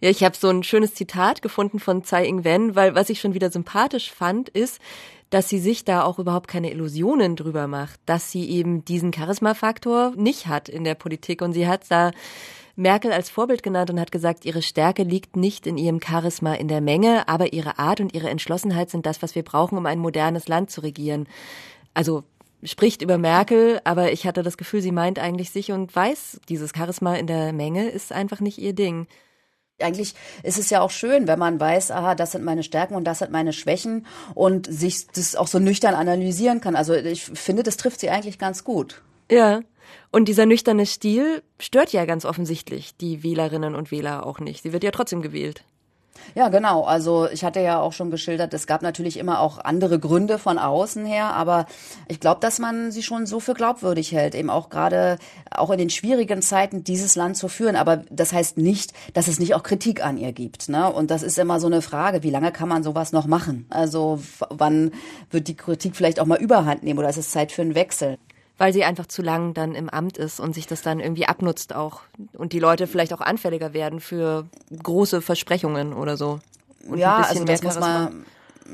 [0.00, 3.34] Ja, ich habe so ein schönes Zitat gefunden von Tsai Ing-wen, weil was ich schon
[3.34, 4.80] wieder sympathisch fand, ist,
[5.30, 10.12] dass sie sich da auch überhaupt keine Illusionen drüber macht, dass sie eben diesen Charisma-Faktor
[10.16, 12.12] nicht hat in der Politik und sie hat da
[12.76, 16.68] Merkel als Vorbild genannt und hat gesagt, ihre Stärke liegt nicht in ihrem Charisma in
[16.68, 19.98] der Menge, aber ihre Art und ihre Entschlossenheit sind das, was wir brauchen, um ein
[19.98, 21.28] modernes Land zu regieren.
[21.94, 22.24] Also
[22.64, 26.72] spricht über Merkel, aber ich hatte das Gefühl, sie meint eigentlich sich und weiß, dieses
[26.74, 29.06] Charisma in der Menge ist einfach nicht ihr Ding.
[29.80, 33.04] Eigentlich ist es ja auch schön, wenn man weiß, aha, das sind meine Stärken und
[33.04, 36.76] das sind meine Schwächen und sich das auch so nüchtern analysieren kann.
[36.76, 39.02] Also ich finde, das trifft sie eigentlich ganz gut.
[39.30, 39.62] Ja.
[40.10, 44.62] Und dieser nüchterne Stil stört ja ganz offensichtlich die Wählerinnen und Wähler auch nicht.
[44.62, 45.64] Sie wird ja trotzdem gewählt.
[46.34, 46.84] Ja, genau.
[46.84, 50.58] Also ich hatte ja auch schon geschildert, es gab natürlich immer auch andere Gründe von
[50.58, 51.66] außen her, aber
[52.08, 55.18] ich glaube, dass man sie schon so für glaubwürdig hält, eben auch gerade
[55.50, 57.76] auch in den schwierigen Zeiten dieses Land zu führen.
[57.76, 60.68] Aber das heißt nicht, dass es nicht auch Kritik an ihr gibt.
[60.68, 60.90] Ne?
[60.90, 63.66] Und das ist immer so eine Frage, wie lange kann man sowas noch machen?
[63.70, 64.20] Also
[64.50, 64.92] wann
[65.30, 68.18] wird die Kritik vielleicht auch mal überhand nehmen oder ist es Zeit für einen Wechsel?
[68.58, 71.74] Weil sie einfach zu lang dann im Amt ist und sich das dann irgendwie abnutzt
[71.74, 72.02] auch
[72.32, 74.46] und die Leute vielleicht auch anfälliger werden für
[74.82, 76.40] große Versprechungen oder so.
[76.88, 78.24] Und ja, also das muss man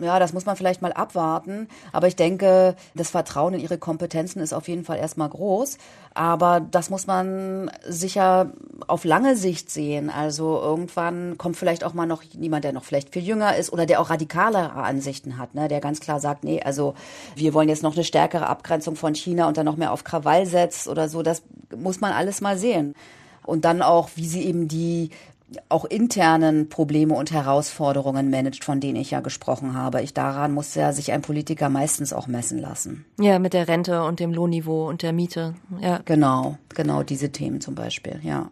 [0.01, 1.69] ja, das muss man vielleicht mal abwarten.
[1.93, 5.79] Aber ich denke, das Vertrauen in ihre Kompetenzen ist auf jeden Fall erstmal groß.
[6.15, 8.53] Aber das muss man sicher
[8.87, 10.11] auf lange Sicht sehen.
[10.11, 13.87] Also irgendwann kommt vielleicht auch mal noch jemand, der noch vielleicht viel jünger ist oder
[13.87, 15.69] der auch radikalere Ansichten hat, ne?
[15.69, 16.95] der ganz klar sagt, nee, also
[17.37, 20.47] wir wollen jetzt noch eine stärkere Abgrenzung von China und dann noch mehr auf Krawall
[20.47, 21.23] setzt oder so.
[21.23, 21.43] Das
[21.77, 22.95] muss man alles mal sehen
[23.45, 25.11] und dann auch, wie sie eben die
[25.69, 30.03] auch internen Probleme und Herausforderungen managt, von denen ich ja gesprochen habe.
[30.03, 33.05] Ich daran muss ja sich ein Politiker meistens auch messen lassen.
[33.19, 35.55] Ja, mit der Rente und dem Lohnniveau und der Miete.
[35.81, 36.01] Ja.
[36.05, 38.51] Genau, genau diese Themen zum Beispiel, ja.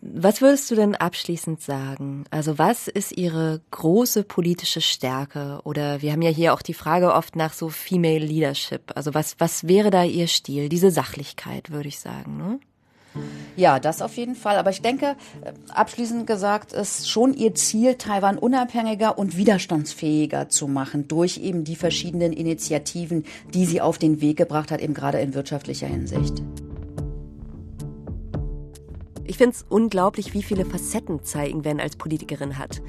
[0.00, 2.24] Was würdest du denn abschließend sagen?
[2.30, 5.60] Also was ist Ihre große politische Stärke?
[5.64, 8.92] Oder wir haben ja hier auch die Frage oft nach so Female Leadership.
[8.96, 10.68] Also was, was wäre da Ihr Stil?
[10.68, 12.58] Diese Sachlichkeit, würde ich sagen, ne?
[13.56, 14.56] Ja, das auf jeden Fall.
[14.56, 20.68] Aber ich denke, äh, abschließend gesagt, ist schon ihr Ziel, Taiwan unabhängiger und widerstandsfähiger zu
[20.68, 25.18] machen durch eben die verschiedenen Initiativen, die sie auf den Weg gebracht hat, eben gerade
[25.20, 26.42] in wirtschaftlicher Hinsicht.
[29.24, 32.80] Ich finde es unglaublich, wie viele Facetten Tsai Ing-wen als Politikerin hat.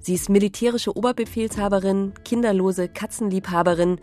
[0.00, 4.00] Sie ist militärische Oberbefehlshaberin, kinderlose Katzenliebhaberin,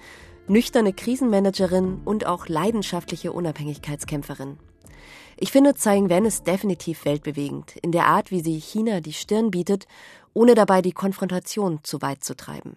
[0.47, 4.57] nüchterne Krisenmanagerin und auch leidenschaftliche Unabhängigkeitskämpferin.
[5.37, 9.51] Ich finde, Tsai Ing-wen ist definitiv weltbewegend in der Art, wie sie China die Stirn
[9.51, 9.87] bietet,
[10.33, 12.75] ohne dabei die Konfrontation zu weit zu treiben.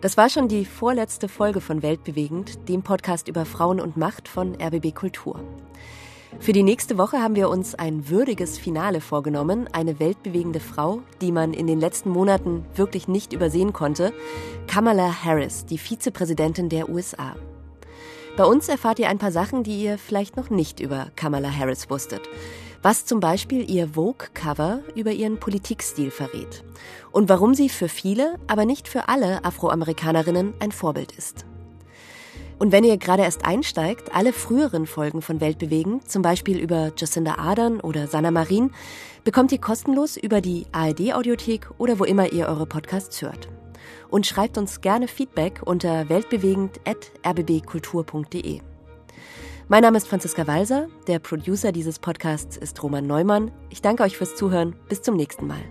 [0.00, 4.54] Das war schon die vorletzte Folge von Weltbewegend, dem Podcast über Frauen und Macht von
[4.54, 5.40] RBB Kultur.
[6.38, 11.32] Für die nächste Woche haben wir uns ein würdiges Finale vorgenommen, eine weltbewegende Frau, die
[11.32, 14.14] man in den letzten Monaten wirklich nicht übersehen konnte,
[14.66, 17.34] Kamala Harris, die Vizepräsidentin der USA.
[18.40, 21.90] Bei uns erfahrt ihr ein paar Sachen, die ihr vielleicht noch nicht über Kamala Harris
[21.90, 22.22] wusstet
[22.82, 26.64] was zum Beispiel ihr Vogue-Cover über ihren Politikstil verrät
[27.12, 31.44] und warum sie für viele, aber nicht für alle Afroamerikanerinnen ein Vorbild ist.
[32.58, 37.34] Und wenn ihr gerade erst einsteigt, alle früheren Folgen von Weltbewegen, zum Beispiel über Jacinda
[37.34, 38.70] Ardern oder Sanna Marin,
[39.24, 43.48] bekommt ihr kostenlos über die ARD-Audiothek oder wo immer ihr eure Podcasts hört.
[44.10, 48.60] Und schreibt uns gerne Feedback unter weltbewegend.rbbkultur.de.
[49.68, 53.52] Mein Name ist Franziska Walser, der Producer dieses Podcasts ist Roman Neumann.
[53.70, 54.74] Ich danke euch fürs Zuhören.
[54.88, 55.62] Bis zum nächsten Mal.